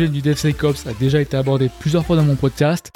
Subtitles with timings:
[0.00, 2.90] sujet du DevSecOps a déjà été abordé plusieurs fois dans mon podcast,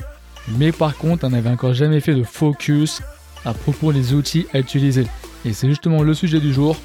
[0.57, 3.03] mais par contre, on n'avait encore jamais fait de focus
[3.45, 5.05] à propos des outils à utiliser.
[5.45, 6.79] Et c'est justement le sujet du jour.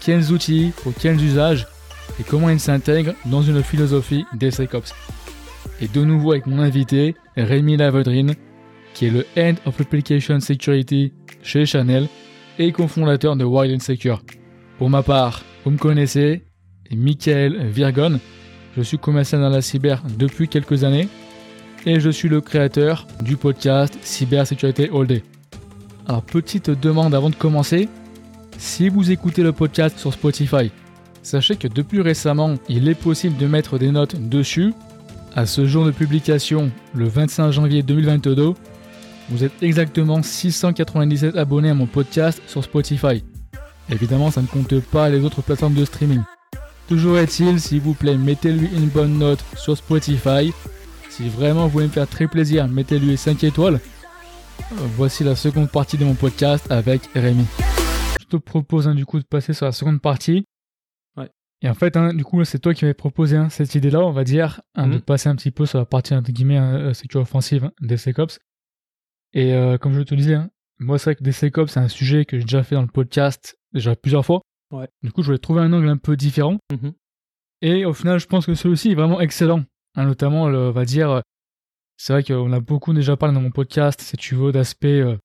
[0.00, 1.66] Quels outils, pour quels usages,
[2.20, 4.94] et comment ils s'intègrent dans une philosophie DevSecOps.
[5.80, 8.36] Et de nouveau avec mon invité, Rémi Lavedrine,
[8.94, 12.06] qui est le Head of Application Security chez Chanel
[12.60, 14.22] et cofondateur de Wild Secure.
[14.78, 16.44] Pour ma part, vous me connaissez,
[16.92, 18.20] Michael Virgon.
[18.78, 21.08] Je suis commercial dans la cyber depuis quelques années
[21.84, 25.24] et je suis le créateur du podcast Cybersécurité All Day.
[26.06, 27.88] Alors petite demande avant de commencer,
[28.56, 30.70] si vous écoutez le podcast sur Spotify,
[31.24, 34.72] sachez que depuis récemment, il est possible de mettre des notes dessus.
[35.34, 38.54] À ce jour de publication, le 25 janvier 2022,
[39.30, 43.24] vous êtes exactement 697 abonnés à mon podcast sur Spotify.
[43.90, 46.22] Évidemment, ça ne compte pas les autres plateformes de streaming.
[46.88, 50.52] Toujours est-il, s'il vous plaît, mettez-lui une bonne note sur Spotify.
[51.10, 53.80] Si vraiment vous voulez me faire très plaisir, mettez-lui 5 étoiles.
[54.96, 57.44] Voici la seconde partie de mon podcast avec Rémi.
[58.20, 60.44] Je te propose hein, du coup de passer sur la seconde partie.
[61.16, 61.28] Ouais.
[61.62, 64.12] Et en fait, hein, du coup, c'est toi qui m'avais proposé hein, cette idée-là, on
[64.12, 65.00] va dire, de Mhm.
[65.00, 68.38] passer un petit peu sur la partie entre guillemets euh, sécurité offensive des SecOps.
[69.34, 70.38] Et euh, comme je te disais,
[70.78, 72.88] moi c'est vrai que des SecOps c'est un sujet que j'ai déjà fait dans le
[72.88, 74.40] podcast déjà plusieurs fois.
[74.70, 74.88] Ouais.
[75.02, 76.58] Du coup, je voulais trouver un angle un peu différent.
[76.72, 76.92] Mhm.
[77.62, 79.64] Et au final, je pense que celui-ci est vraiment excellent.
[79.96, 81.20] Hein, notamment, le- on va dire, euh,
[81.96, 85.16] c'est vrai qu'on a beaucoup déjà parlé dans mon podcast, si tu veux, d'aspects, euh,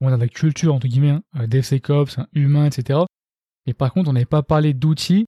[0.00, 3.00] on a la culture, entre guillemets, hein, euh, DevSecOps, hein, humain, etc.
[3.66, 5.26] Et par contre, on n'avait pas parlé d'outils.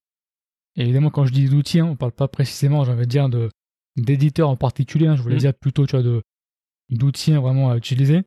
[0.76, 3.50] Et évidemment, quand je dis d'outils, hein, on parle pas précisément, j'avais dire, de,
[3.96, 5.08] d'éditeurs en particulier.
[5.08, 5.40] hein, je voulais Mhm.
[5.40, 6.22] dire plutôt, tu vois, de,
[6.90, 8.22] d'outils vraiment à utiliser.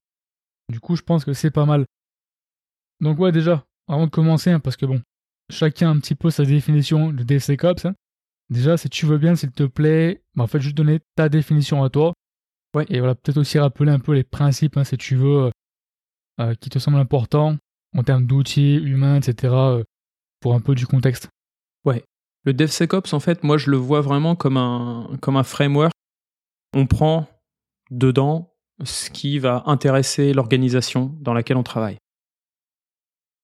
[0.69, 1.85] Du coup, je pense que c'est pas mal.
[2.99, 5.01] Donc ouais, déjà, avant de commencer, hein, parce que bon,
[5.49, 7.85] chacun a un petit peu sa définition de DevSecOps.
[7.85, 7.95] hein.
[8.49, 11.83] Déjà, si tu veux bien, s'il te plaît, bah, en fait, juste donner ta définition
[11.83, 12.13] à toi.
[12.75, 12.85] Ouais.
[12.89, 15.49] Et voilà, peut-être aussi rappeler un peu les principes, hein, si tu veux, euh,
[16.39, 17.57] euh, qui te semblent importants
[17.97, 19.83] en termes d'outils, humains, etc., euh,
[20.39, 21.29] pour un peu du contexte.
[22.43, 25.93] Le DevSecOps, en fait, moi, je le vois vraiment comme un, comme un framework.
[26.73, 27.27] On prend
[27.91, 31.97] dedans ce qui va intéresser l'organisation dans laquelle on travaille.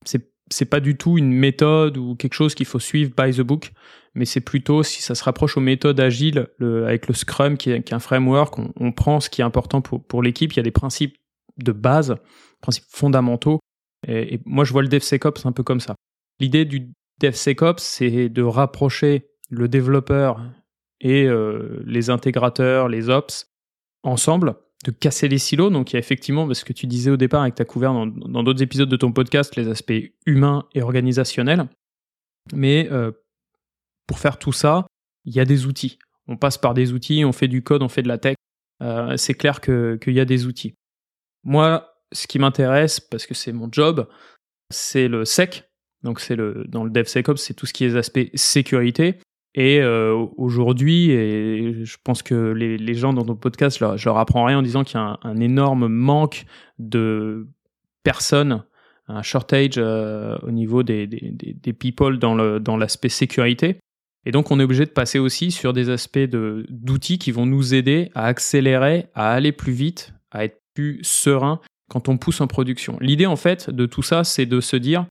[0.03, 3.41] C'est, c'est pas du tout une méthode ou quelque chose qu'il faut suivre by the
[3.41, 3.71] book,
[4.15, 7.69] mais c'est plutôt, si ça se rapproche aux méthodes agiles, le- avec le Scrum, qui
[7.69, 10.53] est, un framework, on, on prend ce qui est important pour, pour l'équipe.
[10.53, 11.15] Il y a des principes
[11.57, 12.15] de base,
[12.61, 13.59] principes fondamentaux.
[14.07, 15.95] Et, et moi, je vois le DevSecOps un peu comme ça.
[16.39, 20.41] L'idée du DevSecOps, c'est de rapprocher le développeur
[20.99, 23.47] et euh, les intégrateurs, les ops,
[24.03, 24.55] ensemble,
[24.85, 25.69] de casser les silos.
[25.69, 27.65] Donc il y a effectivement, parce que tu disais au départ et que tu as
[27.65, 31.67] couvert dans d'autres épisodes de ton podcast, les aspects humains et organisationnels.
[32.53, 33.11] Mais euh,
[34.07, 34.85] pour faire tout ça,
[35.25, 35.97] il y a des outils.
[36.27, 38.35] On passe par des outils, on fait du code, on fait de la tech.
[38.83, 40.75] Euh, c'est clair que- qu'il y a des outils.
[41.43, 44.07] Moi, ce qui m'intéresse, parce que c'est mon job,
[44.69, 45.63] c'est le sec.
[46.03, 49.17] Donc c'est le dans le DevSecOps, c'est tout ce qui est les aspects sécurité.
[49.59, 54.17] Et euh, aujourd'hui, et je pense que les, gens dans nos podcasts, je leur, leur
[54.19, 56.45] apprends rien en disant qu'il y a un, énorme manque
[56.77, 57.47] de
[58.03, 58.63] personnes,
[59.07, 61.07] un shortage euh, au niveau des,
[61.79, 63.79] people dans l'aspect sécurité.
[64.27, 67.73] Et donc on est obligé de passer aussi sur des aspects d'outils qui vont nous
[67.73, 72.47] aider à accélérer, à aller plus vite, à être plus serein quand on pousse en
[72.47, 72.99] production.
[73.01, 75.07] L'idée en fait de tout ça, c'est de se dire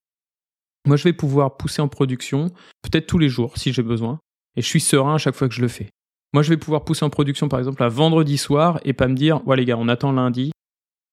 [0.86, 2.46] moi, je vais pouvoir pousser en production,
[2.82, 4.20] peut-être tous les jours si j'ai besoin,
[4.56, 5.88] et je suis serein à chaque fois que je le fais.
[6.32, 9.14] Moi, je vais pouvoir pousser en production, par exemple, à vendredi soir et pas me
[9.14, 10.52] dire, ouais, les gars, on attend lundi,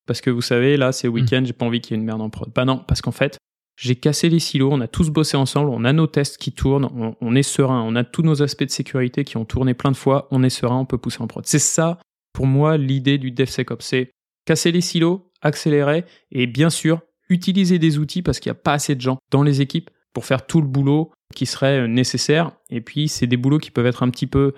[0.06, 2.22] parce que vous savez, là, c'est week-end, j'ai pas envie qu'il y ait une merde
[2.22, 2.52] en prod.
[2.54, 3.38] Bah non, parce qu'en fait,
[3.78, 6.90] j'ai cassé les silos, on a tous bossé ensemble, on a nos tests qui tournent,
[6.96, 9.92] on, on est serein, on a tous nos aspects de sécurité qui ont tourné plein
[9.92, 11.46] de fois, on est serein, on peut pousser en prod.
[11.46, 12.00] C'est ça,
[12.34, 13.84] pour moi, l'idée du DevSecOps.
[13.84, 14.12] C'est
[14.46, 18.74] casser les silos, accélérer, et bien sûr, utiliser des outils parce qu'il n'y a pas
[18.74, 22.52] assez de gens dans les équipes pour faire tout le boulot qui serait euh, nécessaire.
[22.70, 24.54] Et puis, c'est des boulots qui peuvent être un petit peu,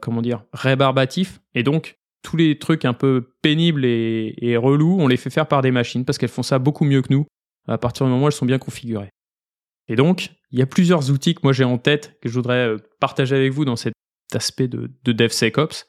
[0.00, 1.40] comment dire, rébarbatifs.
[1.54, 5.62] Et donc, tous les trucs un peu pénibles et, relous, on les fait faire par
[5.62, 7.26] des machines parce qu'elles font ça beaucoup mieux que nous
[7.68, 9.10] à partir du moment où elles sont bien configurées.
[9.88, 12.68] Et donc, il y a plusieurs outils que moi j'ai en tête que je voudrais
[12.68, 13.94] euh, partager avec vous dans cet
[14.32, 15.86] aspect de, de DevSecOps.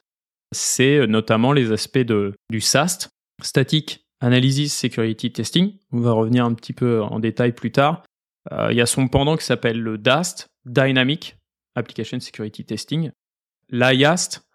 [0.52, 3.08] C'est euh, notamment les aspects de, du SAST,
[3.42, 5.78] Static Analysis Security Testing.
[5.92, 8.04] On va revenir un petit peu en détail plus tard.
[8.52, 11.38] Euh, il y a son pendant qui s'appelle le DAST, Dynamic
[11.74, 13.10] Application Security Testing.
[13.70, 14.46] L'IAST,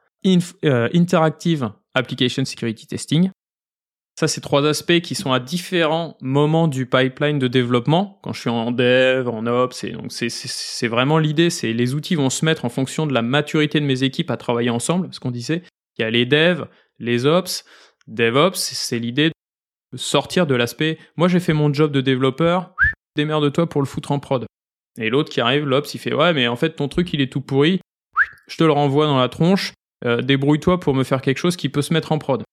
[0.65, 3.31] euh, Interactive Application Security Testing.
[4.19, 8.19] Ça, c'est trois aspects qui sont à différents moments du pipeline de développement.
[8.21, 12.30] Quand je suis en dev, en ops, donc c'est vraiment l'idée, c'est les outils vont
[12.30, 15.07] se mettre en fonction de la maturité de mes équipes à travailler ensemble.
[15.12, 15.63] Ce qu'on disait,
[15.97, 17.63] il y a les devs, les ops,
[18.07, 19.31] DevOps, c'est l'idée
[19.94, 20.97] de sortir de l'aspect.
[21.15, 22.75] Moi, j'ai fait mon job de développeur,
[23.16, 24.46] démerde-toi pour le foutre en prod.
[24.98, 27.32] Et l'autre qui arrive, l'ops, il fait ouais, mais en fait ton truc il est
[27.32, 27.80] tout pourri,
[28.48, 29.74] je te le renvoie dans la tronche.
[30.06, 32.44] Euh, débrouille-toi pour me faire quelque chose qui peut se mettre en prod.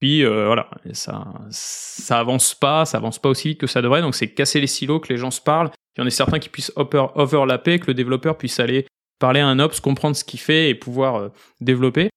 [0.00, 4.00] Puis euh, voilà, ça, ça avance pas, ça avance pas aussi vite que ça devrait.
[4.00, 5.70] Donc c'est casser les silos, que les gens se parlent.
[5.96, 8.86] Il y en a certains qui puissent overlapper, que le développeur puisse aller
[9.18, 11.28] parler à un ops, comprendre ce qu'il fait et pouvoir euh,
[11.60, 12.08] développer.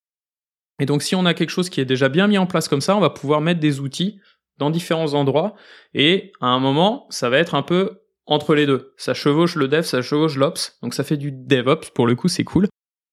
[0.79, 2.81] Et donc si on a quelque chose qui est déjà bien mis en place comme
[2.81, 4.19] ça, on va pouvoir mettre des outils
[4.57, 5.55] dans différents endroits.
[5.93, 8.93] Et à un moment, ça va être un peu entre les deux.
[8.97, 10.77] Ça chevauche le dev, ça chevauche l'ops.
[10.81, 12.67] Donc ça fait du DevOps, pour le coup, c'est cool.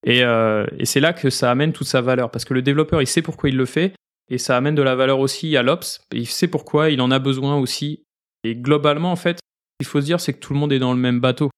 [0.04, 2.30] Et, euh, c'est là que ça amène toute sa valeur.
[2.30, 3.94] Parce que le développeur, il sait pourquoi il le fait
[4.30, 6.00] et ça amène de la valeur aussi à l'Ops.
[6.12, 8.04] Il sait pourquoi, il en a besoin aussi.
[8.44, 9.40] Et globalement, en fait,
[9.80, 11.50] qu'il faut se dire, c'est que tout le monde est dans le même bateau.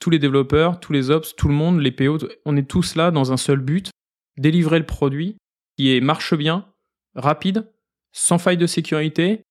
[0.00, 3.10] Tous les développeurs, tous les Ops, tout le monde, les PO, on est tous là
[3.10, 3.90] dans un seul but,
[4.38, 5.36] délivrer le produit
[5.76, 6.66] qui est, marche bien,
[7.14, 7.70] rapide,
[8.12, 9.42] sans faille de sécurité,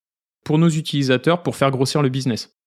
[0.44, 2.57] pour nos utilisateurs, pour faire grossir le business.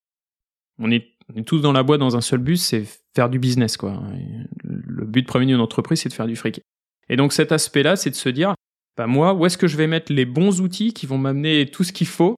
[0.78, 1.16] On est,
[1.46, 2.84] tous dans la boîte dans un seul but, c'est
[3.14, 4.02] faire du business, quoi.
[4.64, 6.60] le but premier d'une entreprise, c'est de faire du fric.
[7.08, 8.54] Et donc cet aspect-là, c'est de se dire,
[8.96, 11.84] bah, moi, où est-ce que je vais mettre les bons outils qui vont m'amener tout
[11.84, 12.36] ce qu'il faut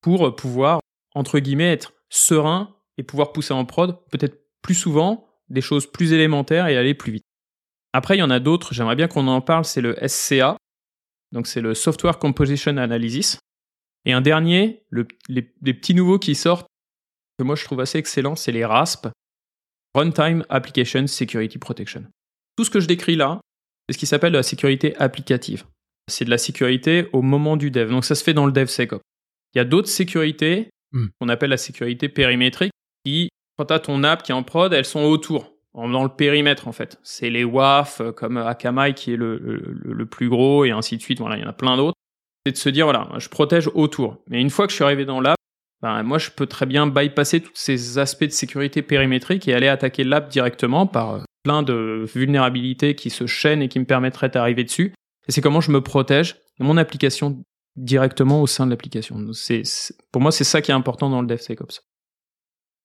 [0.00, 0.80] pour pouvoir,
[1.14, 6.12] entre guillemets, être serein et pouvoir pousser en prod peut-être plus souvent des choses plus
[6.12, 7.24] élémentaires et aller plus vite.
[7.92, 10.56] Après, il y en a d'autres, j'aimerais bien qu'on en parle, c'est le SCA,
[11.32, 13.38] donc c'est le Software Composition Analysis.
[14.04, 14.84] Et un dernier,
[15.28, 16.66] les, petits nouveaux qui sortent,
[17.38, 19.08] que moi je trouve assez excellent, c'est les RASP,
[19.94, 22.04] Runtime Application Security Protection.
[22.56, 23.40] Tout ce que je décris là,
[23.86, 25.64] c'est ce qui s'appelle la sécurité applicative
[26.08, 27.90] c'est de la sécurité au moment du dev.
[27.90, 29.02] Donc ça se fait dans le DevSecOps.
[29.54, 31.06] Il y a d'autres sécurités hmm.
[31.20, 32.72] qu'on appelle la sécurité périmétrique
[33.04, 35.54] qui, quand tu as ton app qui est en prod, elles sont autour,
[35.86, 36.98] dans le périmètre en fait.
[37.02, 41.02] C'est les WAF euh, comme Akamai qui est le, le, plus gros et ainsi de
[41.02, 41.20] suite.
[41.20, 41.94] Voilà, il y en a plein d'autres.
[42.46, 44.16] C'est de se dire, voilà, je protège autour.
[44.28, 45.36] Mais une fois que je suis arrivé dans l'app,
[45.82, 49.68] ben, moi je peux très bien bypasser tous ces aspects de sécurité périmétrique et aller
[49.68, 54.28] attaquer l'app directement par euh, plein de vulnérabilités qui se chaînent et qui me permettraient
[54.28, 54.92] d'arriver dessus
[55.28, 57.44] et c'est comment je me protège mon application
[57.76, 59.32] directement au sein de l'application.
[59.32, 59.62] C'est,
[60.10, 61.82] pour moi, c'est ça qui est important dans le DevSecOps.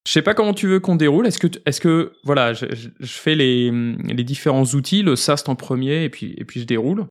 [0.05, 1.25] Je sais pas comment tu veux qu'on déroule.
[1.27, 2.65] Est-ce que, est-ce que, voilà, je,
[3.03, 7.05] fais les, les, différents outils, le SAST en premier, et puis, et puis je déroule.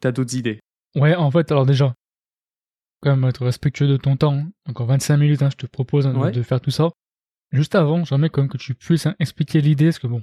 [0.00, 0.60] T'as d'autres idées?
[0.94, 1.94] Ouais, en fait, alors déjà,
[3.00, 4.34] quand même être respectueux de ton temps.
[4.34, 4.50] Hein.
[4.68, 6.90] Encore 25 minutes, hein, je te propose hein, de faire tout ça.
[7.52, 10.20] Juste avant, j'aimerais quand même que tu puisses expliquer l'idée, parce que bon,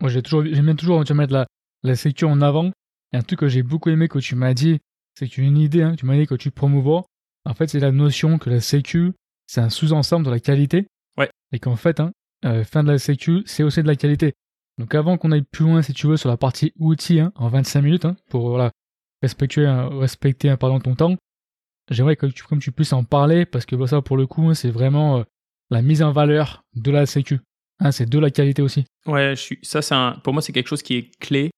[0.00, 1.46] moi j'ai toujours, j'aime toujours tu mettre la,
[1.82, 2.70] la sécu en avant.
[3.12, 4.78] Et un truc que j'ai beaucoup aimé que tu m'as dit,
[5.14, 7.04] c'est que tu as une idée, hein, tu m'as dit que tu promouvois.
[7.44, 9.12] En fait, c'est la notion que la sécu,
[9.48, 10.86] c'est un sous-ensemble de la qualité.
[11.16, 11.28] Ouais.
[11.52, 12.12] Et qu'en fait, hein,
[12.44, 14.34] euh, fin de la sécu, c'est aussi de la qualité.
[14.78, 17.48] Donc avant qu'on aille plus loin, si tu veux, sur la partie outils, hein, en
[17.48, 18.70] 25 minutes, hein, pour voilà,
[19.22, 21.16] respecter, respecter pardon, ton temps,
[21.90, 24.70] j'aimerais que tu, comme tu puisses en parler, parce que ça, pour le coup, c'est
[24.70, 25.22] vraiment euh,
[25.70, 27.40] la mise en valeur de la sécu.
[27.90, 28.84] c'est de la qualité aussi.
[29.06, 31.50] Ouais, je suis, ça, c'est pour moi, c'est quelque chose qui est clé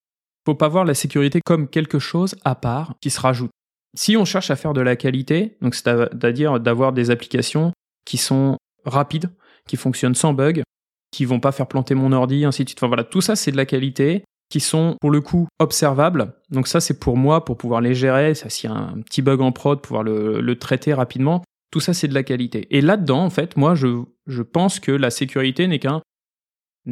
[0.46, 3.50] faut pas voir la sécurité comme quelque chose à part qui se rajoute.
[3.96, 7.72] Si on cherche à faire de la qualité, donc c'est-à-dire d'avoir des applications
[8.04, 9.30] qui sont rapides,
[9.66, 10.62] qui fonctionnent sans bug,
[11.10, 12.80] qui vont pas faire planter mon ordi, ainsi de suite.
[12.82, 16.34] Voilà, tout ça c'est de la qualité, qui sont pour le coup observables.
[16.50, 18.34] Donc ça c'est pour moi pour pouvoir les gérer.
[18.34, 21.42] S'il y a un petit bug en prod, pouvoir le, traiter rapidement.
[21.70, 22.66] Tout ça c'est de la qualité.
[22.76, 26.02] Et là-dedans en fait, moi je, pense que la sécurité n'est qu'un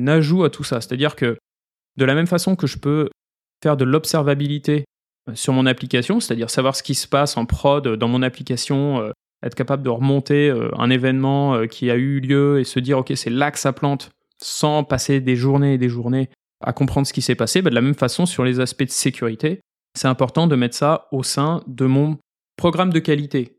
[0.07, 0.81] ajout à tout ça.
[0.81, 1.37] C'est-à-dire que
[1.97, 3.11] de la même façon que je peux
[3.61, 4.85] faire de l'observabilité
[5.29, 9.01] euh, sur mon application, c'est-à-dire savoir ce qui se passe en prod dans mon application,
[9.01, 9.11] euh,
[9.43, 13.13] être capable de remonter euh, un événement qui a eu lieu et se dire ok
[13.15, 14.11] c'est là que ça plante,
[14.43, 16.29] sans passer des journées et des journées
[16.61, 17.63] à comprendre ce qui s'est passé.
[17.63, 19.61] Bah, de la même façon sur les aspects de sécurité,
[19.97, 22.19] c'est important de mettre ça au sein de mon
[22.57, 23.59] programme de qualité.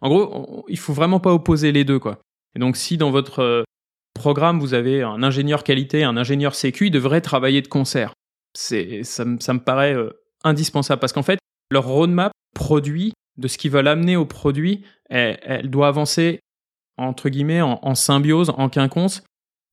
[0.00, 1.98] En gros, il faut vraiment pas opposer les deux.
[1.98, 2.18] Quoi.
[2.56, 3.64] Et donc si dans votre
[4.14, 8.14] programme vous avez un ingénieur qualité, un ingénieur sécu, ils devraient travailler de concert
[8.54, 10.10] c'est ça, me paraît euh,
[10.44, 11.38] indispensable parce qu'en fait
[11.70, 16.40] leur roadmap produit de ce qu'ils veulent amener au produit, elle, doit avancer
[16.96, 19.22] entre guillemets en, symbiose, en quinconce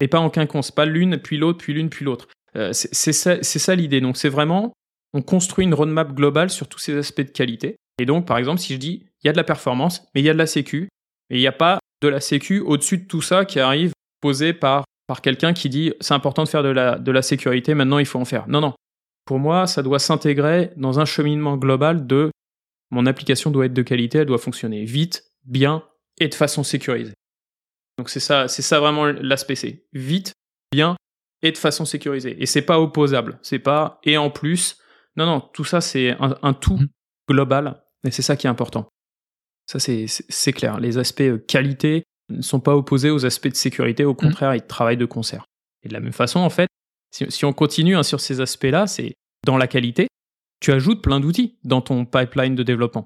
[0.01, 2.27] et pas en quinconce, pas l'une puis l'autre puis l'une puis l'autre.
[2.55, 4.01] Euh, c'est ça, l'idée.
[4.01, 4.74] Donc c'est vraiment
[5.13, 7.77] on construit une roadmap globale sur tous ces aspects de qualité.
[8.00, 10.25] Et donc par exemple si je dis il y a de la performance mais il
[10.25, 10.89] y a de la sécu
[11.29, 13.91] et il n'y a pas de la sécu au-dessus de tout ça qui arrive
[14.22, 17.74] posé par par quelqu'un qui dit c'est important de faire de la, de la sécurité,
[17.74, 18.48] maintenant il faut en faire.
[18.48, 18.74] Non, non.
[19.25, 22.29] Pour moi, ça doit s'intégrer dans un cheminement global de
[22.91, 25.84] mon application doit être de qualité, elle doit fonctionner vite, bien
[26.20, 27.13] et de façon sécurisée.
[27.98, 29.86] Donc c'est ça, c'est ça vraiment l'aspect C.
[29.91, 30.32] Vite,
[30.72, 30.96] bien
[31.41, 32.41] et de façon sécurisée.
[32.41, 33.39] Et c'est pas opposable.
[33.41, 34.77] C'est pas et en plus.
[35.15, 36.88] Non, non, tout ça c'est un, tout mmh.
[37.29, 38.88] global et c'est ça qui est important.
[39.65, 40.79] Ça c'est clair.
[40.79, 44.06] Les aspects euh, qualité ne sont pas opposés aux aspects de sécurité.
[44.06, 44.18] Au mmh.
[44.18, 45.46] contraire, ils travaillent de concert.
[45.84, 46.70] Et de la même façon, en fait,
[47.12, 49.15] si, on continue hein, sur ces aspects-là, c'est
[49.46, 50.08] dans la qualité,
[50.60, 53.06] tu ajoutes plein d'outils dans ton pipeline de développement.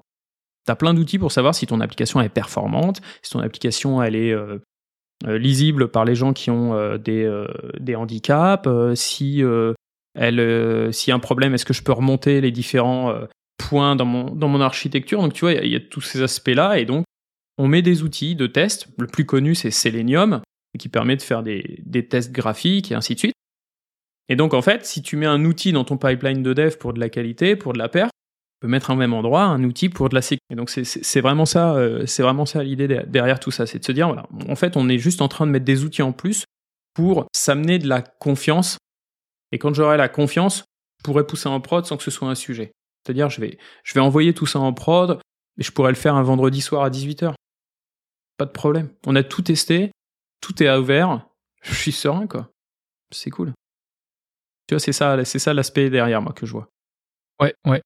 [0.66, 4.16] Tu as plein d'outils pour savoir si ton application est performante, si ton application elle
[4.16, 4.58] est euh,
[5.26, 9.42] euh, lisible par les gens qui ont euh, des, handicaps, si
[10.14, 13.14] elle, s'il y a un problème, est-ce que je peux remonter les différents
[13.58, 15.20] points dans mon, architecture?
[15.20, 17.04] Donc tu vois, il y, a tous ces aspects-là et donc
[17.58, 18.88] on met des outils de test.
[18.98, 20.40] Le plus connu c'est Selenium
[20.78, 23.34] qui permet de faire des, tests graphiques et ainsi de suite.
[24.28, 26.94] Et donc, en fait, si tu mets un outil dans ton pipeline de dev pour
[26.94, 28.08] de la qualité, pour de la paire,
[28.54, 30.54] tu peux mettre au même endroit un outil pour de la sécurité.
[30.54, 33.66] Donc, c'est vraiment ça, euh, c'est vraiment ça l'idée derrière tout ça.
[33.66, 36.02] C'est de se dire, en fait, on est juste en train de mettre des outils
[36.02, 36.44] en plus
[36.94, 38.78] pour s'amener de la confiance.
[39.52, 40.64] Et quand j'aurai la confiance,
[40.98, 42.72] je pourrai pousser en prod sans que ce soit un sujet.
[43.04, 45.20] C'est-à-dire, je vais, je vais envoyer tout ça en prod,
[45.58, 47.34] et je pourrais le faire un vendredi soir à 18h.
[48.36, 48.90] Pas de problème.
[49.06, 49.90] On a tout testé,
[50.40, 51.26] tout est à ouvert,
[51.62, 52.50] je suis serein, quoi.
[53.10, 53.52] C'est cool.
[54.66, 56.68] Tu vois, c'est ça, c'est ça l'aspect derrière moi que je vois.
[57.40, 57.82] Ouais, ouais.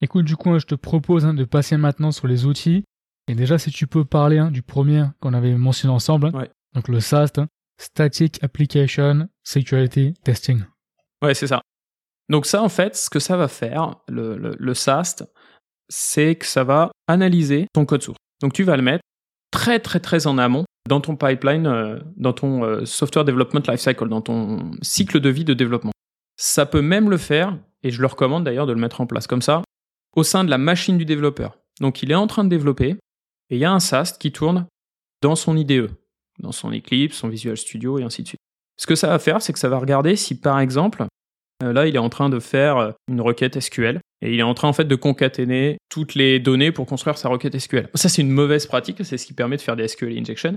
[0.00, 2.84] Écoute, du coup, je te propose hein, de passer maintenant sur les outils.
[3.28, 6.46] Et déjà, si tu peux parler hein, du premier qu'on avait mentionné ensemble, hein.
[6.74, 7.40] donc le SAST,
[7.80, 10.62] Static Application Security Testing.
[11.22, 11.60] Ouais, c'est ça.
[12.28, 15.24] Donc ça, en fait, ce que ça va faire, le, le SAST,
[15.88, 18.18] c'est que ça va analyser ton code source.
[18.40, 19.02] Donc tu vas le mettre
[19.50, 24.08] très très très en amont dans ton pipeline, euh, dans ton euh, software development lifecycle,
[24.08, 25.92] dans ton cycle de vie de développement.
[26.36, 29.26] Ça peut même le faire, et je le recommande d'ailleurs de le mettre en place
[29.26, 29.62] comme ça,
[30.16, 31.58] au sein de la machine du développeur.
[31.80, 32.96] Donc il est en train de développer,
[33.50, 34.66] et il y a un SAST qui tourne
[35.22, 35.90] dans son IDE,
[36.40, 38.40] dans son Eclipse, son Visual Studio, et ainsi de suite.
[38.76, 41.04] Ce que ça va faire, c'est que ça va regarder si par exemple,
[41.62, 44.54] euh, là il est en train de faire une requête SQL, et il est en
[44.54, 47.88] train en fait de concaténer toutes les données pour construire sa requête SQL.
[47.94, 50.56] Ça c'est une mauvaise pratique, c'est ce qui permet de faire des SQL injection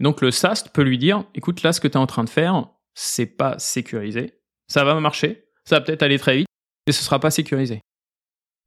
[0.00, 2.30] donc le SAST peut lui dire, écoute, là, ce que tu es en train de
[2.30, 4.34] faire, c'est pas sécurisé.
[4.68, 6.46] Ça va marcher, ça va peut-être aller très vite,
[6.86, 7.80] mais ce sera pas sécurisé.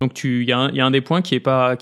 [0.04, 1.78] Donc il y, a un des points qui est pas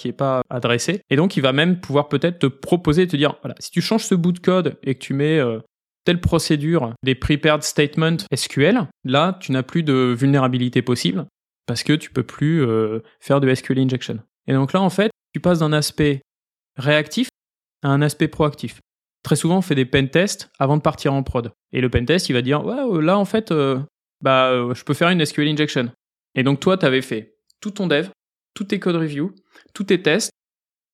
[0.51, 3.81] adressé, et donc il va même pouvoir peut-être te proposer, te dire, voilà, si tu
[3.81, 5.57] changes ce bout de code et que tu mets euh,
[6.05, 11.25] telle procédure des prepared statements SQL, là, tu n'as plus de vulnérabilité possible
[11.65, 14.19] parce que tu peux plus euh, faire de SQL injection.
[14.45, 16.21] Et donc là, en fait, tu passes d'un aspect
[16.77, 17.27] réactif
[17.81, 18.81] à un aspect proactif
[19.23, 21.51] très souvent on fait des pen tests avant de partir en prod.
[21.73, 23.51] Et le pen test, il va dire euh, là en fait,
[24.21, 25.91] bah, je peux faire une SQL injection.
[26.35, 28.09] Et donc toi, tu avais fait tout ton dev,
[28.53, 29.33] tous tes code review,
[29.73, 30.31] tous tes tests,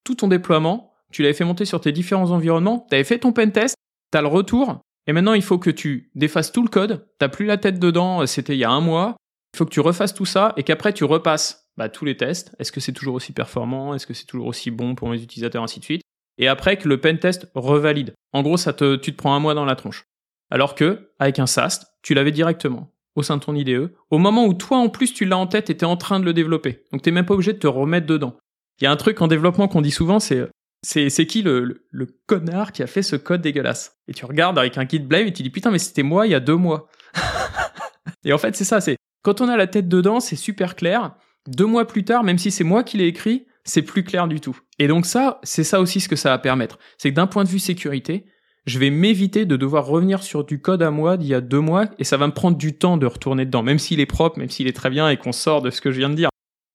[0.04, 3.34] tout ton déploiement, tu l'avais fait monter sur tes différents environnements, tu avais fait ton
[3.34, 3.76] pen test,
[4.12, 7.30] tu as le retour, et maintenant il faut que tu défasses tout le code, t'as
[7.30, 9.16] plus la tête dedans, c'était il y a un mois,
[9.54, 12.54] il faut que tu refasses tout ça et qu'après tu repasses bah, tous les tests.
[12.60, 13.94] Est-ce que c'est toujours aussi performant?
[13.94, 16.02] Est-ce que c'est toujours aussi bon pour mes utilisateurs, ainsi de suite.
[16.38, 18.14] Et après que le pen test revalide.
[18.34, 20.04] En gros, ça te, tu te prends un mois dans la tronche.
[20.50, 24.46] Alors que, avec un SAST, tu l'avais directement au sein de ton IDE, au moment
[24.46, 26.84] où toi en plus tu l'as en tête et t'es en train de le développer.
[26.92, 28.38] Donc t'es même pas obligé de te remettre dedans.
[28.80, 30.48] Il y a un truc en développement qu'on dit souvent, c'est
[30.84, 33.98] c'est, qui le, le, connard qui a fait ce code dégueulasse?
[34.08, 36.32] Et tu regardes avec un kit blame et tu dis putain mais c'était moi il
[36.32, 36.88] y a deux mois.
[38.24, 41.16] et en fait c'est ça, c'est quand on a la tête dedans, c'est super clair.
[41.48, 44.40] Deux mois plus tard, même si c'est moi qui l'ai écrit, c'est plus clair du
[44.40, 44.58] tout.
[44.78, 46.78] Et donc ça, c'est ça aussi ce que ça va permettre.
[47.00, 48.28] C'est que d'un point de vue sécurité,
[48.68, 51.62] je vais m'éviter de devoir revenir sur du code à moi d'il y a deux
[51.62, 54.38] mois et ça va me prendre du temps de retourner dedans, même s'il est propre,
[54.38, 56.30] même s'il est très bien et qu'on sort de ce que je viens de dire.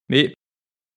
[0.09, 0.33] Mais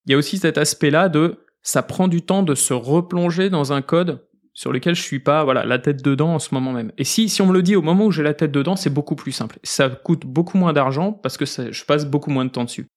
[0.05, 3.73] il y a aussi cet aspect-là de ça prend du temps de se replonger dans
[3.73, 6.93] un code sur lequel je suis pas voilà la tête dedans en ce moment même.
[6.97, 8.89] Et si si on me le dit au moment où j'ai la tête dedans, c'est
[8.89, 9.59] beaucoup plus simple.
[9.63, 12.87] Ça coûte beaucoup moins d'argent parce que je passe beaucoup moins de temps dessus.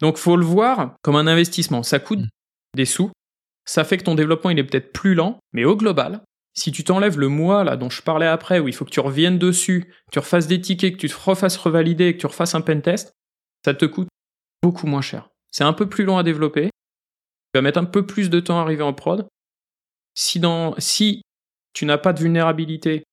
[0.00, 1.84] Donc faut le voir comme un investissement.
[1.84, 2.28] Ça coûte mm.
[2.74, 3.12] des sous.
[3.66, 6.22] Ça fait que ton développement il est peut-être plus lent, mais au global,
[6.54, 9.00] si tu t'enlèves le mois là dont je parlais après, où il faut que tu
[9.00, 12.54] reviennes dessus, que tu refasses des tickets, que tu te refasses revalider, que tu refasses
[12.54, 13.12] un pen test,
[13.64, 14.08] ça te coûte
[14.62, 15.28] beaucoup moins cher.
[15.50, 16.66] C'est un peu plus long à développer.
[16.66, 19.26] Tu vas mettre un peu plus de temps à arriver en prod.
[20.14, 21.22] Si dans, si
[21.72, 23.04] tu n'as pas de vulnérabilité,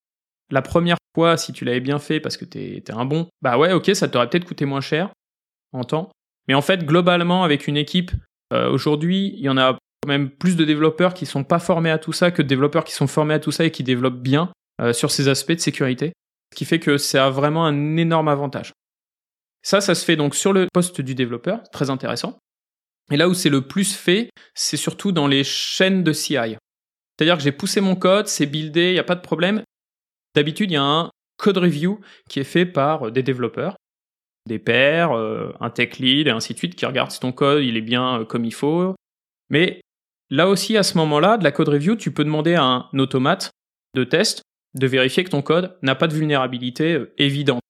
[0.49, 3.57] la première fois, si tu l'avais bien fait parce que t'es, es un bon, bah
[3.57, 5.11] ouais, ok, ça t'aurait peut-être coûté moins cher
[5.73, 6.11] en temps.
[6.47, 8.11] Mais en fait, globalement, avec une équipe,
[8.53, 9.77] euh, aujourd'hui, il y en a
[10.07, 12.93] même plus de développeurs qui sont pas formés à tout ça que de développeurs qui
[12.93, 16.13] sont formés à tout ça et qui développent bien euh, sur ces aspects de sécurité.
[16.53, 18.71] Ce qui fait que ça a vraiment un énorme avantage.
[19.61, 22.39] Ça, ça se fait donc sur le poste du développeur, très intéressant.
[23.11, 26.55] Et là où c'est le plus fait, c'est surtout dans les chaînes de CI.
[27.17, 29.63] C'est-à-dire que j'ai poussé mon code, c'est buildé, il n'y a pas de problème.
[30.35, 31.99] D'habitude, il y a un code review
[32.29, 33.75] qui est fait par des développeurs,
[34.47, 37.63] des pairs, euh, un tech lead et ainsi de suite qui regarde si ton code
[37.63, 38.95] il est bien euh, comme il faut.
[39.49, 39.81] Mais
[40.29, 43.51] là aussi, à ce moment-là, de la code review, tu peux demander à un automate
[43.95, 44.41] de test
[44.73, 47.61] de vérifier que ton code n'a pas de vulnérabilité euh, évidente.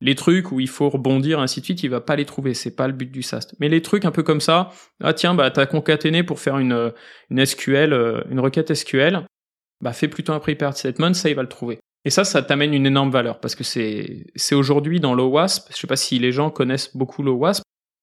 [0.00, 2.54] Les trucs où il faut rebondir, ainsi de suite, il va pas les trouver.
[2.54, 3.54] C'est pas le but du SAST.
[3.60, 4.70] Mais les trucs un peu comme ça,
[5.02, 6.92] ah tiens, bah t'as concaténé pour faire une,
[7.30, 7.92] une SQL,
[8.28, 9.24] une requête SQL,
[9.80, 11.78] bah fais plutôt un prepare statement, ça il va le trouver.
[12.04, 15.76] Et ça, ça t'amène une énorme valeur parce que c'est, c'est aujourd'hui dans l'OWASP, je
[15.76, 17.62] sais pas si les gens connaissent beaucoup l'OWASP,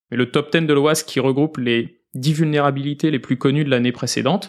[0.09, 3.69] mais le top 10 de l'OWASP qui regroupe les 10 vulnérabilités les plus connues de
[3.69, 4.45] l'année précédente,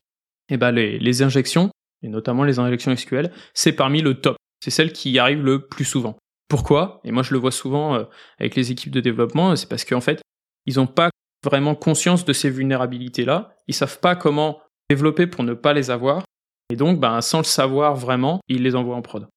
[0.48, 1.70] et eh ben les, injections,
[2.02, 4.36] et notamment les injections SQL, c'est parmi le top.
[4.64, 6.18] C'est celle qui arrive le plus souvent.
[6.48, 7.00] Pourquoi?
[7.04, 8.04] Et moi je le vois souvent euh,
[8.38, 10.20] avec les équipes de développement, c'est parce qu'en fait,
[10.66, 11.10] ils n'ont pas
[11.44, 16.24] vraiment conscience de ces vulnérabilités-là, ils savent pas comment développer pour ne pas les avoir,
[16.70, 19.28] et donc ben, sans le savoir vraiment, ils les envoient en prod.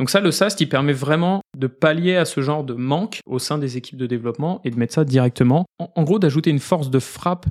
[0.00, 3.38] Donc ça, le SAST, il permet vraiment de pallier à ce genre de manque au
[3.38, 5.66] sein des équipes de développement et de mettre ça directement.
[5.78, 7.44] En, gros, d'ajouter une force de frappe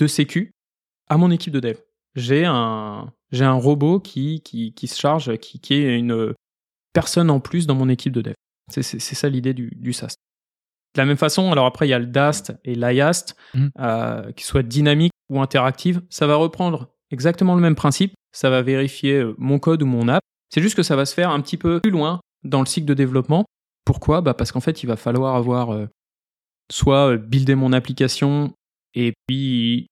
[0.00, 0.50] de sécu
[1.08, 1.76] à mon équipe de dev.
[2.16, 6.34] J'ai un, j'ai un robot qui, qui, qui se charge, qui, qui est une
[6.92, 8.34] personne en plus dans mon équipe de dev.
[8.68, 10.18] C'est, ça l'idée du, du SAST.
[10.96, 13.66] De la même façon, alors après, il y a le DAST et l'IAST, mmh.
[13.78, 16.02] euh, qui soient dynamiques ou interactives.
[16.10, 18.14] Ça va reprendre exactement le même principe.
[18.32, 21.14] Ça va vérifier euh, mon code ou mon app c'est juste que ça va se
[21.14, 23.46] faire un petit peu plus loin dans le cycle de développement.
[23.84, 24.20] Pourquoi?
[24.20, 25.86] Bah Parce qu'en fait, il va falloir avoir euh,
[26.70, 28.52] soit euh, builder mon application
[28.94, 29.86] et puis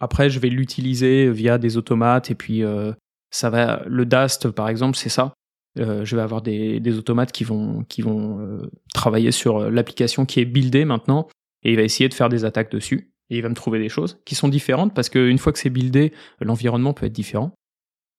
[0.00, 2.92] après, je vais l'utiliser via des automates et puis euh,
[3.30, 3.82] ça va.
[3.86, 5.34] Le Dast, par exemple, c'est ça.
[5.76, 8.62] je vais avoir des, automates qui vont, qui vont
[8.94, 11.26] travailler sur l'application qui est buildée maintenant
[11.64, 13.88] et il va essayer de faire des attaques dessus et il va me trouver des
[13.88, 17.52] choses qui sont différentes parce qu'une fois que c'est buildé, l'environnement peut être différent.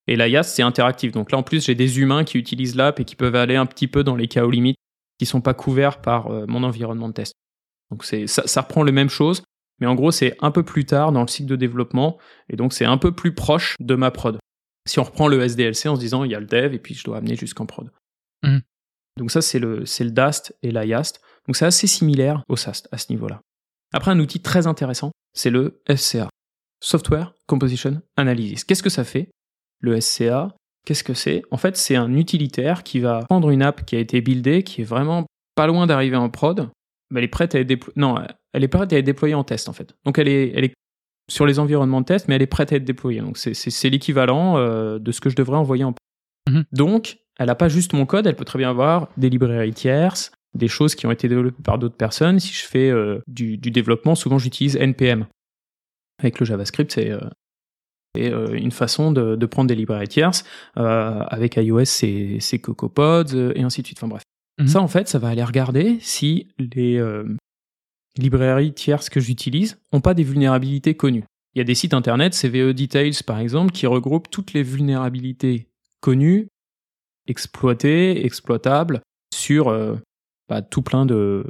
[0.09, 1.11] Et l'IaaS, c'est interactif.
[1.11, 3.67] Donc là, en plus, j'ai des humains qui utilisent l'app et qui peuvent aller un
[3.67, 4.75] petit peu dans les cas aux limites
[5.19, 7.33] qui sont pas couverts par euh, mon environnement de test.
[7.91, 9.43] Donc c'est ça, ça, reprend les mêmes choses,
[9.79, 12.17] mais en gros, c'est un peu plus tard dans le cycle de développement
[12.49, 14.39] et donc c'est un peu plus proche de ma prod.
[14.87, 16.95] Si on reprend le SDLC en se disant il y a le dev et puis
[16.95, 17.91] je dois amener jusqu'en prod.
[18.41, 18.59] Mmh.
[19.17, 21.21] Donc ça, c'est le, c'est le DAST et l'IAST.
[21.45, 23.41] Donc c'est assez similaire au SAST à ce niveau-là.
[23.93, 26.29] Après, un outil très intéressant, c'est le FCA.
[26.81, 28.63] Software Composition Analysis.
[28.63, 29.29] Qu'est-ce que ça fait?
[29.81, 31.43] Le SCA, qu'est-ce que c'est?
[31.51, 34.81] En fait, c'est un utilitaire qui va prendre une app qui a été buildée, qui
[34.81, 36.69] est vraiment pas loin d'arriver en prod,
[37.11, 37.93] mais elle est prête à être déployée.
[37.97, 38.15] Non,
[38.53, 39.95] elle est prête à être déployée en test en fait.
[40.05, 40.73] Donc elle est, elle est
[41.29, 43.21] sur les environnements de test, mais elle est prête à être déployée.
[43.21, 45.93] Donc c'est l'équivalent euh, de ce que je devrais envoyer en.
[45.93, 46.65] prod.
[46.71, 50.31] Donc elle n'a pas juste mon code, elle peut très bien avoir des librairies tierces,
[50.55, 52.39] des choses qui ont été développées par d'autres personnes.
[52.39, 55.25] Si je fais euh, du, du, développement, souvent j'utilise NPM.
[56.19, 57.19] Avec le JavaScript, c'est euh,
[58.19, 60.43] c'est euh, une façon de, prendre des librairies tierces.
[60.77, 63.99] Euh, avec iOS, c'est, CocoaPods euh, et ainsi de suite.
[63.99, 64.23] Enfin bref.
[64.59, 64.67] Mhm.
[64.67, 67.01] Ça, en fait, ça va aller regarder si les
[68.17, 71.23] librairies tierces que j'utilise ont pas des vulnérabilités connues.
[71.55, 75.67] Il y a des sites internet, CVE Details par exemple, qui regroupent toutes les vulnérabilités
[76.01, 76.49] connues,
[77.27, 79.01] exploitées, exploitables
[79.33, 79.73] sur
[80.49, 81.45] bah, tout plein de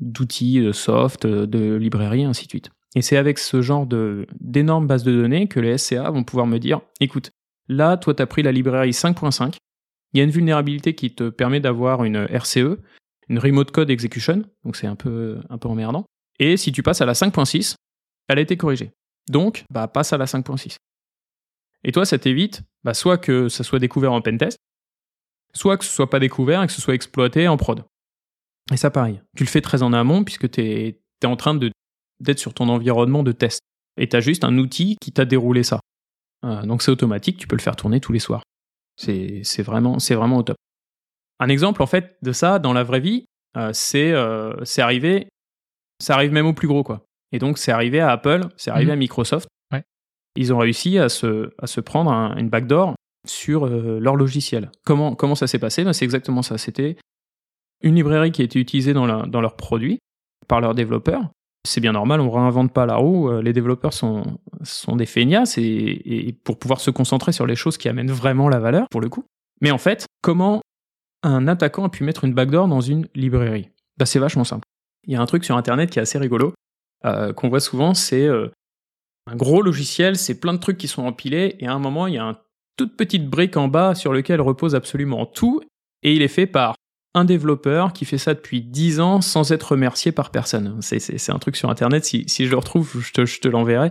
[0.00, 2.70] d'outils, de soft, de librairies, ainsi de suite.
[2.94, 6.58] Et c'est avec ce genre d'énormes bases de données que les SCA vont pouvoir me
[6.58, 7.30] dire, écoute,
[7.68, 9.56] là, toi, tu as pris la librairie 5.5,
[10.12, 12.78] il y a une vulnérabilité qui te permet d'avoir une RCE,
[13.28, 16.04] une Remote Code Execution, donc c'est un peu, un peu emmerdant.
[16.38, 17.76] Et si tu passes à la 5.6,
[18.28, 18.92] elle a été corrigée.
[19.30, 20.76] Donc, bah, passe à la 5.6.
[21.84, 24.58] Et toi, ça t'évite, bah, soit que ça soit découvert en pentest,
[25.54, 27.84] soit que ce soit pas découvert et que ce soit exploité en prod.
[28.72, 29.20] Et ça, pareil.
[29.36, 31.70] Tu le fais très en amont puisque tu es en train de
[32.22, 33.60] d'être sur ton environnement de test.
[34.00, 35.80] Et tu as juste un outil qui t'a déroulé ça.
[36.44, 38.42] Euh, donc c'est automatique, tu peux le faire tourner tous les soirs.
[38.96, 40.56] C'est vraiment, vraiment au top.
[41.40, 43.24] Un exemple en fait de ça dans la vraie vie,
[43.56, 45.28] euh, euh, c'est arrivé,
[46.00, 47.04] ça arrive même au plus gros quoi.
[47.32, 48.92] Et donc c'est arrivé à Apple, c'est arrivé mhm.
[48.92, 49.48] à Microsoft.
[50.34, 52.94] Ils ont réussi à se, à se prendre une backdoor
[53.28, 54.70] sur leur logiciel.
[54.82, 55.84] Comment, comment ça s'est passé?
[55.84, 56.56] Ben, C'est exactement ça.
[56.56, 56.96] C'était
[57.82, 59.98] une librairie qui a été utilisée dans, la, dans leurs produits
[60.48, 61.28] par leurs développeurs
[61.64, 63.30] c'est bien normal, on réinvente pas la roue.
[63.30, 64.24] Euh, les développeurs sont,
[64.88, 68.86] des feignasses et, pour pouvoir se concentrer sur les choses qui amènent vraiment la valeur,
[68.90, 69.24] pour le coup.
[69.60, 70.60] Mais en fait, comment
[71.22, 73.68] un attaquant a pu mettre une backdoor dans une librairie?
[73.98, 74.64] Bah, C'est vachement simple.
[75.06, 76.52] Il y a un truc sur Internet qui est assez rigolo,
[77.04, 78.48] euh, qu'on voit souvent, c'est euh,
[79.30, 82.14] un gros logiciel, c'est plein de trucs qui sont empilés, et à un moment, il
[82.14, 82.36] y a une
[82.76, 85.60] toute petite brique en bas sur lequel repose absolument tout,
[86.02, 86.74] et il est fait par
[87.14, 90.78] un développeur qui fait ça depuis 10 ans sans être remercié par personne.
[90.80, 93.90] C'est un truc sur Internet, si, je le retrouve, je te, l'enverrai.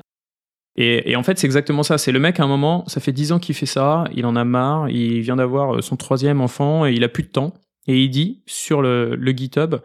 [0.75, 1.97] Et, en fait, c'est exactement ça.
[1.97, 4.35] C'est le mec, à un moment, ça fait 10 ans qu'il fait ça, il en
[4.35, 7.53] a marre, il vient d'avoir euh, son troisième enfant et il a plus de temps.
[7.87, 9.75] Et il dit sur le, GitHub,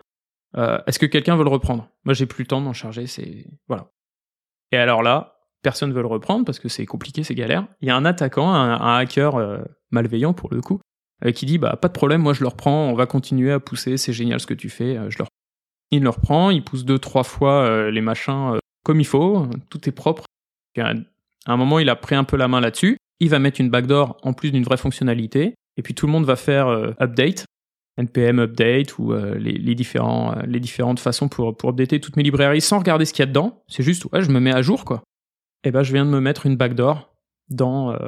[0.57, 1.89] euh, est-ce que quelqu'un veut le reprendre?
[2.05, 3.47] Moi, j'ai plus le temps de m'en charger, c'est...
[3.69, 3.91] Voilà.
[4.73, 7.67] Et alors là, personne veut le reprendre parce que c'est compliqué, c'est galère.
[7.81, 9.59] Il y a un attaquant, un, hacker euh,
[9.91, 10.81] malveillant pour le coup,
[11.35, 13.97] qui dit bah pas de problème, moi je le reprends, on va continuer à pousser,
[13.97, 15.25] c'est génial ce que tu fais, euh, je le
[15.91, 19.89] Il le reprend, il pousse deux trois fois euh, les machins comme il faut, tout
[19.89, 20.25] est propre.
[20.79, 20.93] À
[21.47, 22.99] un moment, il a pris un peu la main là-dessus.
[23.19, 26.25] Il va mettre une backdoor en plus d'une vraie fonctionnalité, et puis tout le monde
[26.25, 26.69] va faire
[27.01, 27.47] update,
[27.97, 32.61] npm update ou les, les, différents, les différentes façons pour, pour updater toutes mes librairies
[32.61, 33.65] sans regarder ce qu'il y a dedans.
[33.67, 35.03] C'est juste, ouais, je me mets à jour, quoi.
[35.65, 37.13] Et ben, je viens de me mettre une backdoor
[37.49, 37.99] dans,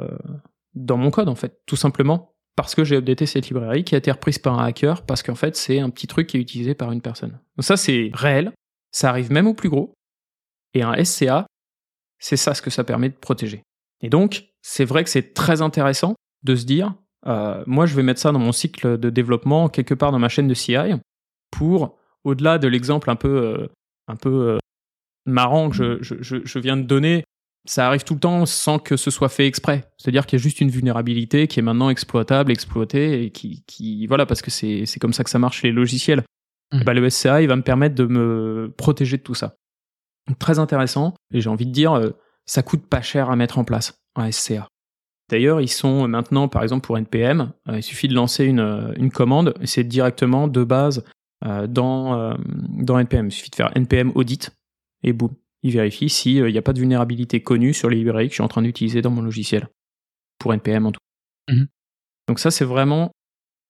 [0.75, 3.97] dans mon code, en fait, tout simplement parce que j'ai updaté cette librairie qui a
[3.97, 6.73] été reprise par un hacker parce qu'en fait c'est un petit truc qui est utilisé
[6.73, 7.39] par une personne.
[7.57, 8.51] Donc ça c'est réel,
[8.91, 9.93] ça arrive même au plus gros.
[10.73, 11.47] Et un SCA,
[12.19, 13.63] c'est ça ce que ça permet de protéger.
[14.01, 16.93] Et donc c'est vrai que c'est très intéressant de se dire,
[17.27, 20.29] euh, moi je vais mettre ça dans mon cycle de développement quelque part dans ma
[20.29, 20.75] chaîne de CI
[21.51, 23.69] pour, au-delà de l'exemple un peu,
[24.09, 24.57] euh, euh,
[25.25, 27.23] marrant que je viens de donner,
[27.69, 29.83] ça arrive tout le temps sans que ce soit fait exprès.
[29.97, 34.07] C'est-à-dire qu'il y a juste une vulnérabilité qui est maintenant exploitable, exploitée, et qui, qui
[34.07, 36.23] voilà, parce que c'est, c'est comme ça que ça marche les logiciels.
[36.71, 36.83] Mmh.
[36.83, 39.55] bah, le SCA, il va me permettre de me protéger de tout ça.
[40.39, 42.09] très intéressant, et j'ai envie de dire, euh,
[42.47, 44.67] ça coûte pas cher à mettre en place, un SCA.
[45.29, 48.93] D'ailleurs, ils sont maintenant, par exemple pour NPM, euh, il suffit de lancer une, euh,
[48.97, 51.03] une commande, et c'est directement de base
[51.69, 52.35] dans,
[52.67, 53.27] dans NPM.
[53.27, 54.51] Il suffit de faire NPM audit,
[55.03, 58.31] et boum, il vérifie s'il n'y a pas de vulnérabilité connue sur les librairies que
[58.31, 59.67] je suis en train d'utiliser dans mon logiciel,
[60.37, 61.01] pour NPM en tout.
[61.49, 61.65] Mmh.
[62.27, 63.11] Donc ça, c'est vraiment,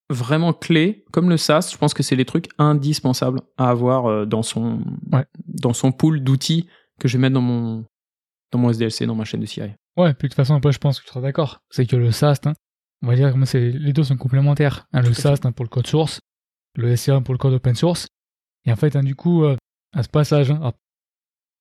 [0.09, 1.05] vraiment clé.
[1.11, 4.83] Comme le SaaS, je pense que c'est les trucs indispensables à avoir euh, dans son,
[5.45, 6.67] dans son pool d'outils
[6.99, 7.85] que je vais mettre dans mon,
[8.51, 9.61] dans mon SDLC, dans ma chaîne de CI.
[9.97, 11.61] Ouais, puis de toute façon, après, je pense que tu seras d'accord.
[11.69, 12.53] C'est que le SaaS, hein,
[13.01, 14.87] on va dire que les deux sont complémentaires.
[14.93, 16.19] Hein, le SaaS hein, pour le code source,
[16.75, 18.07] le SCA pour le code open source.
[18.65, 19.55] Et en fait, du coup, euh,
[19.93, 20.53] à ce passage,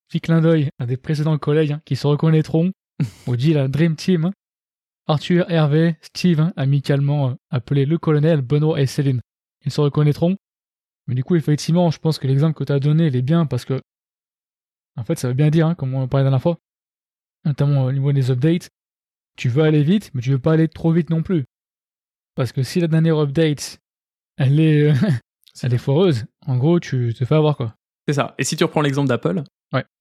[0.08, 2.72] Petit clin d'œil à des précédents collègues hein, qui se reconnaîtront.
[3.26, 4.26] On dit la Dream Team.
[4.26, 4.32] Hein.
[5.06, 9.20] Arthur, Hervé, Steve, hein, amicalement euh, appelé le colonel, Benoît et Céline.
[9.64, 10.36] Ils se reconnaîtront.
[11.06, 13.46] Mais du coup, effectivement, je pense que l'exemple que tu as donné, il est bien
[13.46, 13.80] parce que,
[14.96, 16.58] en fait, ça veut bien dire, comme on en parlait la dernière fois,
[17.44, 18.68] notamment au niveau des updates,
[19.36, 21.44] tu veux aller vite, mais tu veux pas aller trop vite non plus.
[22.34, 23.78] Parce que si la dernière update,
[24.36, 24.92] elle est,
[25.62, 27.74] elle est foireuse, en gros, tu te fais avoir quoi.
[28.06, 28.34] C'est ça.
[28.38, 29.42] Et si tu reprends l'exemple d'Apple,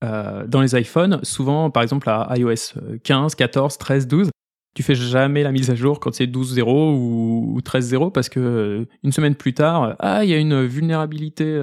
[0.03, 4.29] euh, dans les iPhones, souvent, par exemple, à iOS 15, 14, 13, 12,
[4.75, 8.85] tu fais jamais la mise à jour quand c'est 12.0 ou, 13.0 parce que euh,
[9.03, 11.59] une semaine plus tard, ah, il y a une vulnérabilité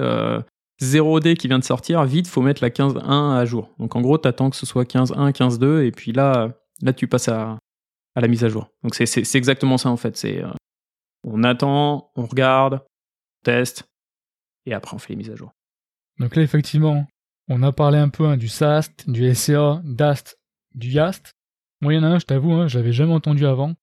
[0.81, 3.69] 0D euh, qui vient de sortir, vite, faut mettre la 15.1 à jour.
[3.79, 7.07] Donc en gros, tu attends que ce soit 15.1, 15.2 et puis là, là, tu
[7.07, 7.57] passes à,
[8.15, 8.69] à la mise à jour.
[8.83, 10.17] Donc c'est exactement ça en fait.
[10.17, 10.43] C'est
[11.23, 13.85] on attend, on regarde, on teste
[14.65, 15.51] et après on fait les mises à jour.
[16.19, 17.05] Donc là, effectivement,
[17.49, 20.37] on a parlé un peu hein, du SAST, du SCA, DAST,
[20.73, 21.33] du YAST.
[21.81, 23.75] Moi, il y en a un, je t'avoue, hein, je l'avais jamais entendu avant.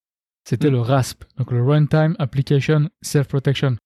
[0.45, 0.73] C'était mm.
[0.73, 3.77] le RASP, donc le Runtime Application Self-Protection.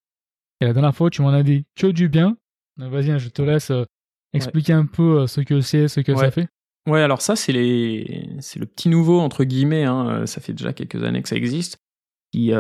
[0.61, 2.37] Et la dernière fois, tu m'en as dit que du bien.
[2.79, 3.85] Vas-y, hein, je te laisse euh,
[4.33, 6.49] expliquer un peu euh, ce que c'est, ce que ça fait.
[6.89, 8.29] Ouais, alors ça, c'est les...
[8.57, 11.79] le petit nouveau, entre guillemets, hein, euh, ça fait déjà quelques années que ça existe,
[12.33, 12.53] qui,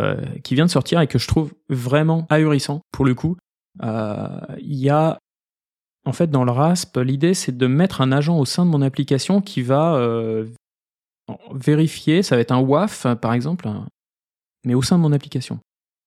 [0.42, 3.36] qui vient de sortir et que je trouve vraiment ahurissant, pour le coup.
[3.82, 5.18] Il y a
[6.06, 8.80] en fait, dans le RASP, l'idée, c'est de mettre un agent au sein de mon
[8.80, 10.46] application qui va euh,
[11.52, 13.68] vérifier, ça va être un WAF, par exemple,
[14.64, 15.58] mais au sein de mon application.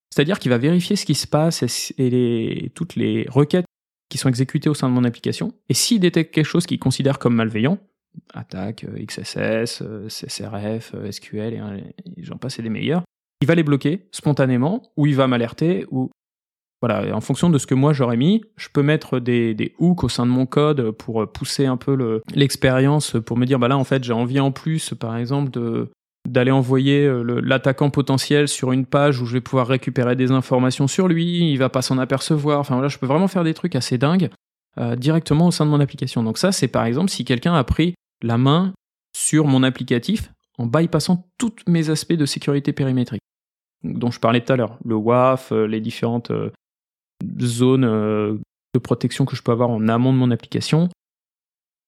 [0.10, 1.64] C'est-à-dire qu'il va vérifier ce qui se passe
[1.98, 3.66] et, toutes les requêtes
[4.10, 5.54] qui sont exécutées au sein de mon application.
[5.68, 7.78] Et s'il détecte quelque chose qu'il considère comme malveillant,
[8.34, 13.04] attaque, XSS, CSRF, SQL, et, j'en passe et des meilleurs,
[13.42, 16.10] il va les bloquer spontanément, ou il va m'alerter, ou
[16.82, 20.04] voilà, en fonction de ce que moi j'aurais mis, je peux mettre des, des hooks
[20.04, 23.78] au sein de mon code pour pousser un peu l'expérience, pour me dire, bah là
[23.78, 25.89] en fait j'ai envie en plus, par exemple, de
[26.28, 30.88] d'aller envoyer euh, l'attaquant potentiel sur une page où je vais pouvoir récupérer des informations
[30.88, 32.60] sur lui, il va pas s'en apercevoir.
[32.60, 34.30] Enfin voilà, je peux vraiment faire des trucs assez dingues
[34.78, 36.24] euh, directement au sein de mon application.
[36.24, 38.74] Donc ça, c'est par exemple si quelqu'un a pris la main
[39.15, 43.22] sur mon applicatif en bypassant tous mes aspects de sécurité périmétrique
[43.84, 46.32] dont je parlais tout à l'heure, le WAF, euh, les différentes
[47.41, 48.38] zone euh,
[48.73, 50.89] de protection que je peux avoir en amont de mon application.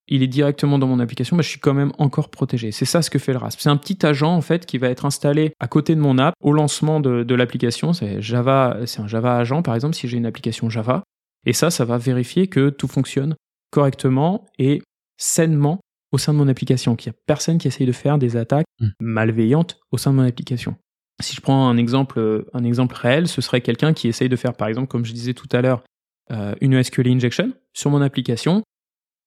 [0.07, 2.71] il est directement dans mon application, mais je suis quand même encore protégé.
[2.71, 3.59] C'est ça ce que fait le RASP.
[3.61, 6.33] C'est un petit agent en fait qui va être installé à côté de mon app
[6.41, 7.93] au lancement de, de l'application.
[7.93, 11.03] C'est Java, c'est un Java agent par exemple si j'ai une application Java.
[11.45, 13.35] Et ça, ça va vérifier que tout fonctionne
[13.71, 14.81] correctement et
[15.17, 15.79] sainement
[16.11, 18.65] au sein de mon application, qu'il n'y a personne qui essaye de faire des attaques
[18.81, 18.89] Mm.
[18.99, 20.75] malveillantes au sein de mon application.
[21.21, 24.35] Si je prends un exemple, euh, un exemple réel, ce serait quelqu'un qui essaye de
[24.35, 25.83] faire, par exemple, comme je disais tout à l'heure,
[26.31, 28.63] euh, une SQL injection sur mon application.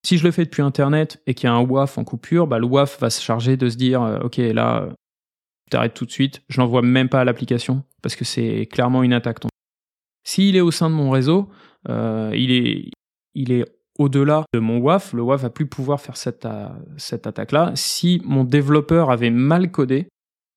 [0.06, 2.58] Si je le fais depuis Internet et qu'il y a un WAF en coupure, bah,
[2.58, 4.92] le WAF va se charger de se dire, euh, OK, là, euh,
[5.70, 9.12] t'arrêtes tout de suite, je l'envoie même pas à l'application parce que c'est clairement une
[9.12, 9.38] attaque.
[10.22, 11.50] S'il est au sein de mon réseau,
[11.86, 12.90] il est,
[13.34, 13.64] il est
[13.98, 16.48] au-delà de mon WAF, le WAF va plus pouvoir faire cette,
[16.96, 17.72] cette attaque-là.
[17.74, 20.08] Si mon développeur avait mal codé,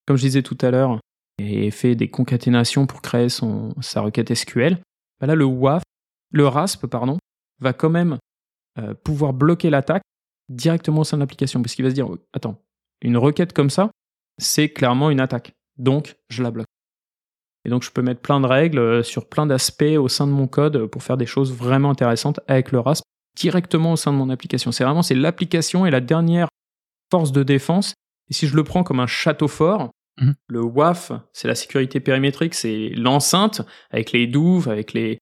[0.05, 0.99] comme je disais tout à l'heure,
[1.39, 4.79] et fait des concaténations pour créer sa requête SQL,
[5.19, 5.83] bah là, le WAF,
[6.31, 7.17] le RASP, pardon,
[7.59, 8.17] va quand même
[8.79, 10.03] euh, pouvoir bloquer l'attaque
[10.49, 11.61] directement au sein de l'application.
[11.61, 12.61] Parce qu'il va se dire, attends,
[13.01, 13.91] une requête comme ça,
[14.37, 15.53] c'est clairement une attaque.
[15.77, 16.67] Donc, je la bloque.
[17.65, 20.31] Et donc, je peux mettre plein de règles euh, sur plein d'aspects au sein de
[20.31, 23.03] mon code pour faire des choses vraiment intéressantes avec le RASP
[23.37, 24.71] directement au sein de mon application.
[24.71, 26.47] C'est vraiment, c'est l'application et la dernière
[27.11, 27.93] force de défense.
[28.29, 30.35] Et si je le prends comme un château fort, Mhm.
[30.47, 35.19] le WAF, c'est la sécurité périmétrique, c'est l'enceinte avec les douves, avec les,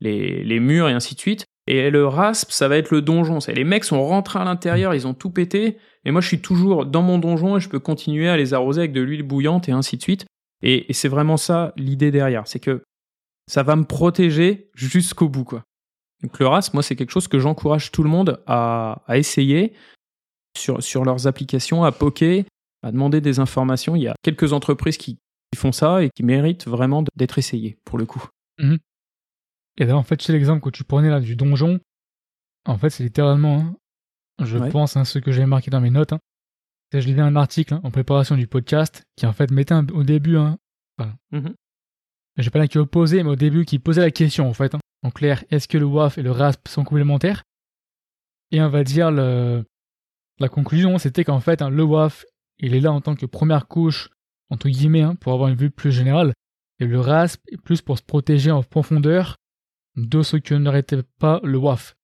[0.00, 1.46] murs et ainsi de suite.
[1.68, 3.38] Et le RASP, ça va être le donjon.
[3.46, 5.78] Les mecs sont rentrés à l'intérieur, ils ont tout pété.
[6.04, 8.80] Et moi, je suis toujours dans mon donjon et je peux continuer à les arroser
[8.80, 10.26] avec de l'huile bouillante et ainsi de suite.
[10.62, 12.48] Et, c'est vraiment ça l'idée derrière.
[12.48, 12.82] C'est que
[13.48, 15.46] ça va me protéger jusqu'au bout.
[16.22, 19.72] Donc le RASP, moi, c'est quelque chose que j'encourage tout le monde à, essayer
[20.56, 22.42] sur leurs applications, à poker,
[22.82, 23.94] à demander des informations.
[23.96, 25.18] Il y a quelques entreprises qui,
[25.52, 28.24] qui font ça et qui méritent vraiment d'être essayées, pour le coup.
[28.58, 31.80] Et d'ailleurs, en fait, chez l'exemple que tu prenais là du donjon,
[32.66, 33.58] en fait, c'est littéralement,
[34.38, 34.70] hein, je Ouais.
[34.70, 36.12] pense, hein, ce que j'ai marqué dans mes notes.
[36.12, 36.20] Hein,
[36.92, 39.86] c'est je lisais un article hein, en préparation du podcast qui, en fait, mettait un-
[39.88, 40.58] au début, hein,
[41.32, 41.54] Mhm.
[42.36, 44.74] j'ai pas là qui opposait, mais au début, qui posait la question, en fait.
[45.02, 47.42] En clair, est-ce que le WAF et le RASP sont complémentaires?
[48.52, 49.64] Et on va dire, le,
[50.38, 52.24] la conclusion, c'était qu'en fait, le WAF,
[52.62, 54.08] il est là en tant que première couche,
[54.50, 56.32] entre guillemets, hein, pour avoir une vue plus générale,
[56.80, 59.36] et le RASP est plus pour se protéger en profondeur
[59.96, 60.84] de ce que n'aurait
[61.18, 61.94] pas le WAF.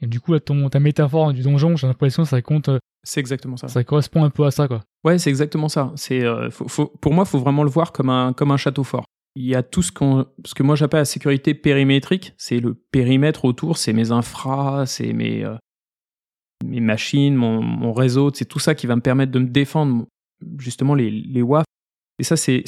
[0.00, 2.78] Et du coup, là, ton, ta métaphore du donjon, j'ai l'impression que ça compte, euh,
[3.04, 3.68] C'est exactement ça.
[3.68, 4.82] ça correspond un peu à ça, quoi.
[5.04, 5.92] Ouais, c'est exactement ça.
[5.96, 8.56] C'est, euh, faut- faut- pour moi, il faut vraiment le voir comme un, comme un
[8.56, 9.04] château fort.
[9.34, 12.32] Il y a tout ce, qu'on, ce que moi j'appelle la sécurité périmétrique.
[12.38, 15.56] C'est le périmètre autour, c'est mes infras, c'est mes, euh,
[16.64, 20.06] mes machines, mon, réseau, c'est tout ça qui va me permettre de me défendre,
[20.58, 21.64] justement, les, les WAF.
[22.18, 22.64] Et ça, c'est,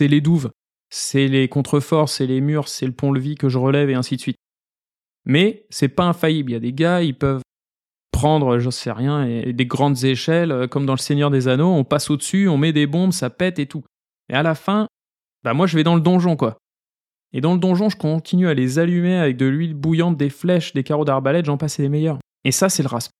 [0.00, 0.50] les douves,
[0.90, 4.20] c'est les contreforts, c'est les murs, c'est le pont-levis que je relève et ainsi de
[4.20, 4.36] suite.
[5.24, 6.50] Mais c'est pas infaillible.
[6.50, 7.42] Il y a des gars, ils peuvent
[8.12, 11.82] prendre, j'en sais rien, des grandes échelles, euh, comme dans le Seigneur des Anneaux, on
[11.82, 13.82] passe au-dessus, on met des bombes, ça pète et tout.
[14.28, 14.86] Et à la fin,
[15.42, 16.58] bah moi je vais dans le donjon quoi.
[17.32, 20.74] Et dans le donjon, je continue à les allumer avec de l'huile bouillante, des flèches,
[20.74, 22.18] des carreaux d'arbalète, j'en passe les meilleurs.
[22.44, 23.10] Et ça, c'est le RASP.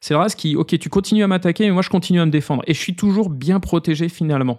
[0.00, 2.30] C'est le RASP qui, ok, tu continues à m'attaquer, mais moi je continue à me
[2.30, 2.62] défendre.
[2.66, 4.58] Et je suis toujours bien protégé finalement.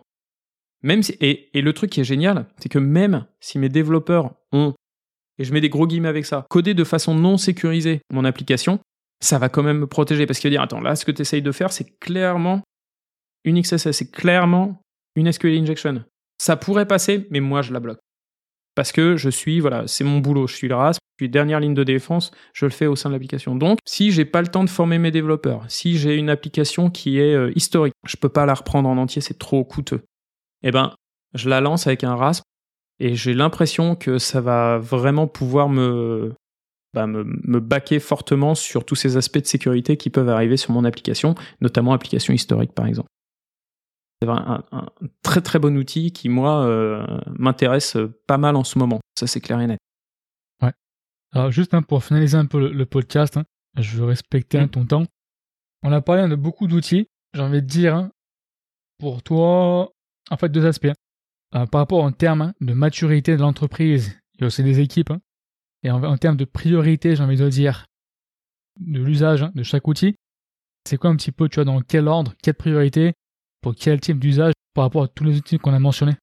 [0.82, 4.73] Même et, et le truc qui est génial, c'est que même si mes développeurs ont,
[5.38, 8.80] et je mets des gros guillemets avec ça, codé de façon non sécurisée mon application,
[9.21, 10.25] ça va quand même me protéger.
[10.25, 12.62] Parce qu'il va dire, attends, là, ce que tu essayes de faire, c'est clairement
[13.43, 14.82] une XSS, c'est clairement
[15.15, 16.04] une SQL injection.
[16.38, 17.99] Ça pourrait passer, mais moi, je la bloque.
[18.80, 21.60] Parce que je suis, voilà, c'est mon boulot, je suis le RASP, je suis dernière
[21.60, 23.54] ligne de défense, je le fais au sein de l'application.
[23.54, 27.20] Donc, si j'ai pas le temps de former mes développeurs, si j'ai une application qui
[27.20, 30.00] est euh, historique, je peux pas la reprendre en entier, c'est trop coûteux.
[30.63, 30.96] Eh ben,
[31.34, 32.42] je la lance avec un RASP
[33.02, 36.32] et j'ai l'impression que ça va vraiment pouvoir me,
[36.94, 40.72] bah, me, me baquer fortement sur tous ces aspects de sécurité qui peuvent arriver sur
[40.72, 43.10] mon application, notamment application historique par exemple.
[44.21, 44.86] C'est un, un,
[45.23, 47.05] très très bon outil qui, moi, euh,
[47.38, 48.99] m'intéresse pas mal en ce moment.
[49.17, 49.79] Ça, c'est clair et net.
[51.32, 53.43] Alors juste hein, pour finaliser un peu le, le podcast, hein,
[53.77, 54.69] je veux respecter hein, Mm.
[54.69, 55.03] ton temps.
[55.84, 57.05] On a parlé hein, de beaucoup d'outils.
[57.36, 58.10] J'ai envie de dire,
[58.97, 59.91] pour toi,
[60.32, 60.88] en fait, deux aspects.
[61.55, 65.13] Euh, par rapport en termes de maturité de l'entreprise et aussi des équipes,
[65.84, 67.86] et en, en termes de priorité, j'ai envie de dire,
[68.79, 70.15] de l'usage de chaque outil,
[70.88, 73.13] c'est quoi un petit peu, tu vois, dans quel ordre, quelle priorité,
[73.62, 76.15] pour quel type d'usage par rapport à tous les outils qu'on a mentionnés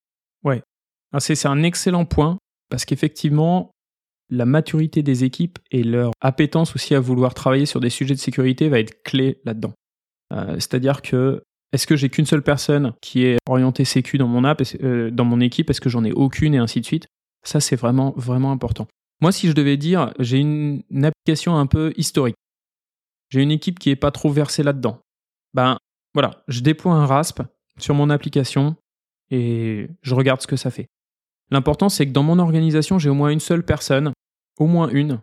[1.13, 2.37] Ah, C'est un excellent point
[2.69, 3.71] parce qu'effectivement,
[4.29, 8.19] la maturité des équipes et leur appétence aussi à vouloir travailler sur des sujets de
[8.21, 9.73] sécurité va être clé là-dedans.
[10.33, 14.45] Euh, C'est-à-dire que est-ce que j'ai qu'une seule personne qui est orientée sécu dans mon
[14.45, 17.07] app, euh, dans mon équipe, est-ce que j'en ai aucune et ainsi de suite?
[17.45, 18.87] Ça, c'est vraiment vraiment important.
[19.21, 22.37] Moi, si je devais dire, j'ai une, une application un peu historique.
[23.31, 25.01] j'ai une équipe qui est pas trop versée là-dedans.
[25.55, 25.79] Ben
[26.17, 27.43] voilà, je déploie un RASP
[27.77, 28.75] sur mon application
[29.31, 30.87] et je regarde ce que ça fait.
[31.51, 34.13] L'important, c'est que dans mon organisation, j'ai au moins une seule personne,
[34.59, 35.21] au moins une,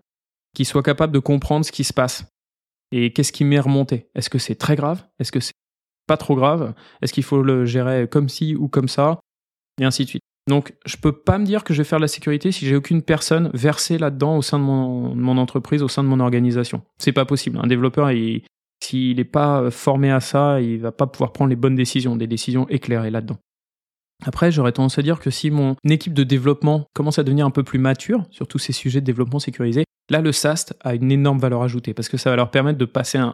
[0.54, 2.26] qui soit capable de comprendre ce qui se passe.
[2.92, 5.04] Et qu'est-ce qui m'est remonté Est-ce que c'est très grave?
[5.18, 5.56] Est-ce que c'est
[6.06, 6.76] pas trop grave?
[7.02, 9.20] Est-ce qu'il faut le gérer comme ci ou comme ça?
[9.82, 10.22] Et ainsi de suite.
[10.48, 12.76] Donc, je peux pas me dire que je vais faire de la sécurité si j'ai
[12.76, 16.84] aucune personne versée là-dedans au sein de mon, entreprise, au sein de mon organisation.
[17.00, 17.60] C'est pas possible.
[17.64, 18.12] Un développeur,
[18.84, 22.28] s'il n'est pas formé à ça, il va pas pouvoir prendre les bonnes décisions, des
[22.28, 23.38] décisions éclairées là-dedans.
[24.26, 27.52] Après, j'aurais tendance à dire que si mon équipe de développement commence à devenir un
[27.52, 31.12] peu plus mature sur tous ces sujets de développement sécurisé, là, le SAST a une
[31.12, 33.34] énorme valeur ajoutée parce que ça va leur permettre de passer un,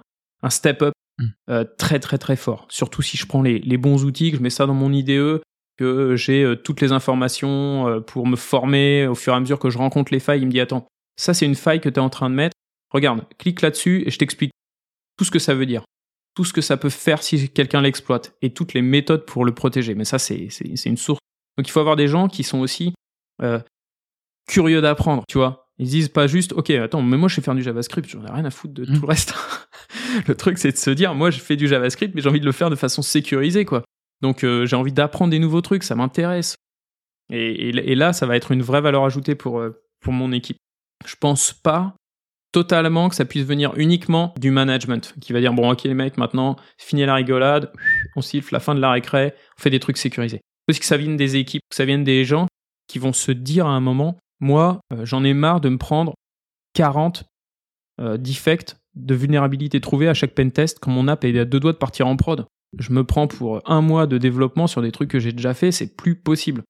[0.49, 1.25] step-up mm.
[1.49, 2.65] euh, très, très, très fort.
[2.69, 5.41] Surtout si je prends les, bons outils, que je mets ça dans mon IDE,
[5.77, 9.59] que j'ai euh, toutes les informations euh, pour me former au fur et à mesure
[9.59, 10.41] que je rencontre les failles.
[10.41, 12.55] Il me dit Attends, ça, c'est une faille que tu es en train de mettre.
[12.91, 14.51] Regarde, clique là-dessus et je t'explique
[15.19, 15.83] tout ce que ça veut dire
[16.39, 19.53] tout ce que ça peut faire si quelqu'un l'exploite et toutes les méthodes pour le
[19.53, 19.93] protéger.
[19.93, 20.47] Mais ça, c'est
[20.85, 21.19] une source.
[21.57, 22.93] Donc il faut avoir des gens qui sont aussi
[23.41, 23.59] euh,
[24.47, 25.65] curieux d'apprendre, tu vois.
[25.79, 28.31] Ils disent pas juste, ok, attends, mais moi je sais faire du JavaScript, j'en ai
[28.31, 29.05] rien à foutre de tout le mmh.
[29.05, 29.33] reste.
[30.27, 32.45] le truc, c'est de se dire, moi je fais du JavaScript, mais j'ai envie de
[32.45, 33.83] le faire de façon sécurisée, quoi.
[34.21, 36.55] Donc euh, j'ai envie d'apprendre des nouveaux trucs, ça m'intéresse.
[37.29, 40.57] Et, et, là, ça va être une vraie valeur ajoutée pour, euh, pour mon équipe.
[41.05, 41.95] Je pense pas
[42.51, 46.17] totalement que ça puisse venir uniquement du management qui va dire bon ok les mecs
[46.17, 47.71] maintenant fini la rigolade
[48.15, 50.41] on siffle la fin de la récré on fait des trucs sécurisés.
[50.65, 52.47] Parce que ça vienne des équipes que ça vienne des gens
[52.87, 56.13] qui vont se dire à un moment moi euh, j'en ai marre de me prendre
[56.73, 57.25] 40
[58.01, 61.73] euh, defects de vulnérabilité trouvée à chaque pentest quand mon app est à deux doigts
[61.73, 62.45] de partir en prod.
[62.77, 65.71] Je me prends pour un mois de développement sur des trucs que j'ai déjà fait
[65.71, 66.63] c'est plus possible.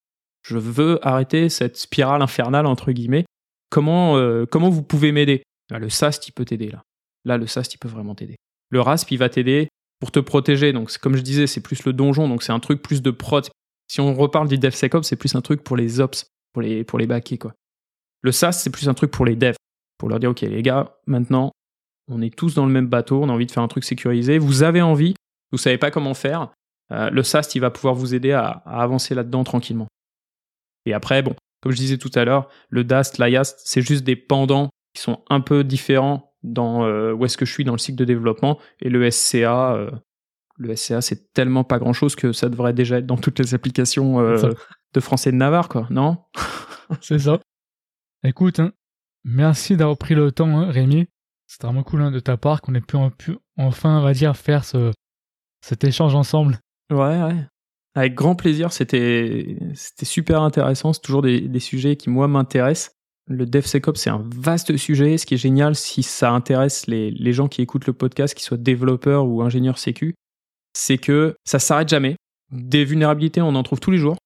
[0.44, 3.26] Je veux arrêter cette spirale infernale entre guillemets.
[3.70, 5.44] Comment euh, comment vous pouvez m'aider?
[5.78, 6.84] Le SAST, il peut t'aider là.
[7.26, 8.38] Là, le SAST, il peut vraiment t'aider.
[8.70, 9.68] Le RASP, il va t'aider
[10.00, 10.74] pour te protéger.
[10.74, 13.48] Donc, comme je disais, c'est plus le donjon, donc c'est un truc plus de prod.
[13.88, 17.00] Si on reparle du DevSecOps, c'est plus un truc pour les ops, pour les, pour
[17.00, 17.08] les.
[18.22, 19.56] Le SAST, c'est plus un truc pour les devs,
[19.98, 21.52] pour leur dire, OK, les gars, maintenant,
[22.08, 24.38] on est tous dans le même bateau, on a envie de faire un truc sécurisé,
[24.38, 25.14] vous avez envie,
[25.52, 26.52] vous savez pas comment faire,
[26.92, 29.88] euh, le SAST, il va pouvoir vous aider à, avancer là-dedans tranquillement.
[30.86, 34.16] Et après, bon, comme je disais tout à l'heure, le DAST, l'IAST, c'est juste des
[34.16, 34.70] pendants
[35.00, 37.98] qui sont un peu différents dans euh, où est-ce que je suis dans le cycle
[37.98, 38.60] de développement.
[38.82, 39.90] Et le SCA euh,
[40.58, 43.54] le SCA c'est tellement pas grand chose que ça devrait déjà être dans toutes les
[43.54, 44.52] applications euh,
[44.94, 46.18] de français de Navarre quoi non?
[47.02, 47.40] C'est ça.
[48.26, 48.74] Écoute hein,
[49.24, 51.08] merci d'avoir pris le temps hein, Rémi.
[51.48, 52.98] C'est vraiment cool hein, de ta part qu'on ait pu,
[53.58, 54.92] enfin on va dire faire ce
[55.62, 56.60] cet échange ensemble.
[56.92, 57.46] Ouais ouais.
[57.96, 60.92] Avec grand plaisir c'était c'était super intéressant.
[60.92, 62.99] C'est toujours des, des sujets qui moi m'intéressent
[63.30, 65.18] le DevSecOps, c'est un vaste sujet.
[65.18, 68.58] Ce qui est génial, si ça intéresse les, gens qui écoutent le podcast, qu'ils soient
[68.58, 70.16] développeurs ou ingénieurs sécu,
[70.74, 72.16] c'est que ça s'arrête jamais.
[72.52, 74.18] Des vulnérabilités, on en trouve tous les jours.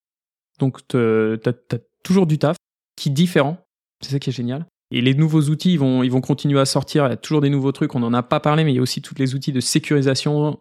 [0.59, 2.55] Donc, tu as, toujours du taf
[2.95, 3.57] qui est différent.
[4.01, 4.65] C'est ça qui est génial.
[4.91, 7.05] Et les nouveaux outils, ils vont, ils vont continuer à sortir.
[7.07, 7.95] Il y a toujours des nouveaux trucs.
[7.95, 10.59] On n'en a pas parlé, mais il y a aussi tous les outils de sécurisation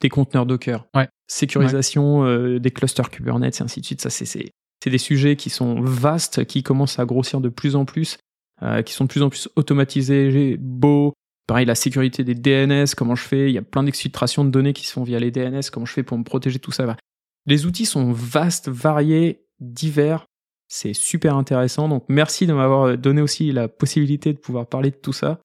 [0.00, 0.86] des conteneurs Docker.
[0.94, 1.08] Ouais.
[1.28, 4.00] Sécurisation euh, des clusters Kubernetes et ainsi de suite.
[4.00, 4.50] Ça, c'est
[4.84, 8.18] c'est des sujets qui sont vastes, qui commencent à grossir de plus en plus,
[8.62, 11.14] euh, qui sont de plus en plus automatisés, beaux.
[11.46, 13.48] Pareil, la sécurité des DNS, comment je fais?
[13.48, 15.92] Il y a plein d'exfiltrations de données qui se font via les DNS, comment je
[15.92, 16.98] fais pour me protéger tout ça
[17.46, 20.26] Les outils sont vastes, variés, divers.
[20.68, 21.88] C'est super intéressant.
[21.88, 25.40] Donc merci de m'avoir donné aussi la possibilité de pouvoir parler de tout ça.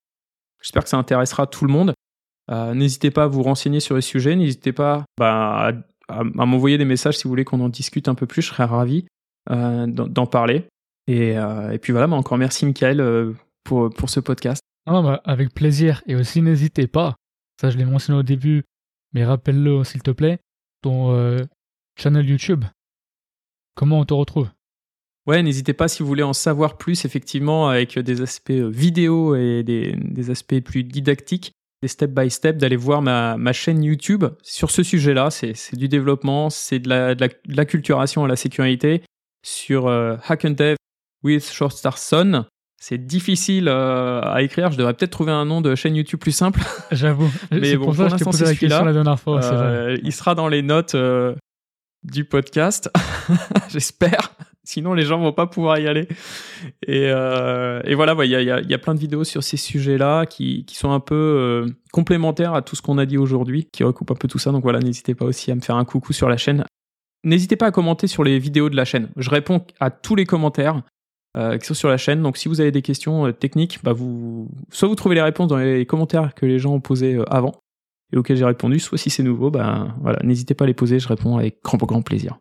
[0.62, 1.94] J'espère que ça intéressera tout le monde.
[2.52, 4.36] Euh, n'hésitez pas à vous renseigner sur les sujets.
[4.36, 5.72] N'hésitez pas bah,
[6.10, 8.42] à m'envoyer des messages si vous voulez qu'on en discute un peu plus.
[8.42, 9.06] Je serais ravi.
[9.52, 10.66] Euh, d'en parler.
[11.10, 13.34] Euh, et, puis voilà, mais encore merci Michael euh,
[13.64, 14.62] pour, pour ce podcast.
[14.86, 16.04] Ah, bah, avec plaisir.
[16.06, 17.16] Et aussi, n'hésitez pas,
[17.60, 18.64] ça je l'ai mentionné au début,
[19.14, 20.38] mais rappelle-le s'il te plaît,
[20.84, 21.38] ton
[21.98, 22.64] channel YouTube.
[23.76, 24.50] Comment on te retrouve?
[25.26, 29.64] Ouais, n'hésitez pas si vous voulez en savoir plus, effectivement, avec des aspects vidéo et
[29.64, 34.26] des, des, aspects plus didactiques, des step by step, d'aller voir ma, ma, chaîne YouTube
[34.42, 35.30] sur ce sujet-là.
[35.32, 39.04] C'est du développement, c'est de la, de, la, de l'acculturation à la sécurité
[39.50, 40.76] sur euh, Hack and Dev
[41.24, 42.46] with Short Star Son.
[42.82, 44.72] C'est difficile euh, à écrire.
[44.72, 46.62] Je devrais peut-être trouver un nom de chaîne YouTube plus simple.
[46.92, 47.30] J'avoue.
[47.52, 49.44] Mais bon, pour, ça, je posé la question la dernière fois.
[49.44, 50.96] Euh, il sera dans les notes
[52.04, 52.90] du podcast.
[53.70, 54.32] J'espère.
[54.64, 56.08] Sinon, les gens vont pas pouvoir y aller.
[56.86, 60.64] Et, et voilà, il y, a, y, a, plein de vidéos sur ces sujets-là qui,
[60.66, 64.16] qui, sont un peu complémentaires à tout ce qu'on a dit aujourd'hui, qui recoupent un
[64.16, 64.52] peu tout ça.
[64.52, 66.64] Donc voilà, n'hésitez pas aussi à me faire un coucou sur la chaîne
[67.24, 69.10] N'hésitez pas à commenter sur les vidéos de la chaîne.
[69.18, 70.82] Je réponds à tous les commentaires.
[71.38, 72.22] euh, qui sont sur la chaîne.
[72.22, 75.48] Donc si vous avez des questions euh, techniques, bah vous, soit vous trouvez les réponses
[75.48, 77.54] dans les commentaires que les gens ont posés euh, avant
[78.12, 80.98] et auxquels j'ai répondu, soit si c'est nouveau, bah voilà, n'hésitez pas à les poser,
[81.00, 82.40] je réponds avec grand grand plaisir.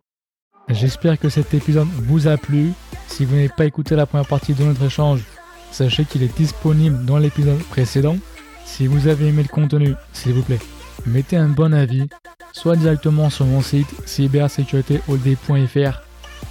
[0.70, 2.72] J'espère que cet épisode vous a plu.
[3.06, 5.22] Si vous n'avez pas écouté la première partie de notre échange,
[5.70, 8.16] sachez qu'il est disponible dans l'épisode précédent.
[8.64, 10.58] Si vous avez aimé le contenu, s'il vous plaît,
[11.06, 12.08] mettez un bon avis,
[12.52, 16.02] soit directement sur mon site cybersécuritéhold.fr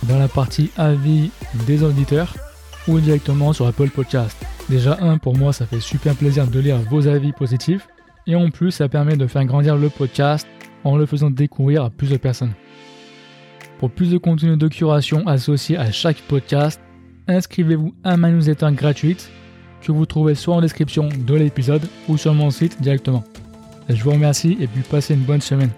[0.03, 1.31] dans la partie avis
[1.65, 2.35] des auditeurs
[2.87, 4.37] ou directement sur Apple Podcast.
[4.69, 7.87] Déjà un pour moi ça fait super plaisir de lire vos avis positifs
[8.25, 10.47] et en plus ça permet de faire grandir le podcast
[10.83, 12.53] en le faisant découvrir à plus de personnes.
[13.79, 16.81] Pour plus de contenu de curation associé à chaque podcast,
[17.27, 19.29] inscrivez-vous à ma newsletter gratuite
[19.81, 23.23] que vous trouvez soit en description de l'épisode ou sur mon site directement.
[23.89, 25.71] Je vous remercie et puis passez une bonne semaine.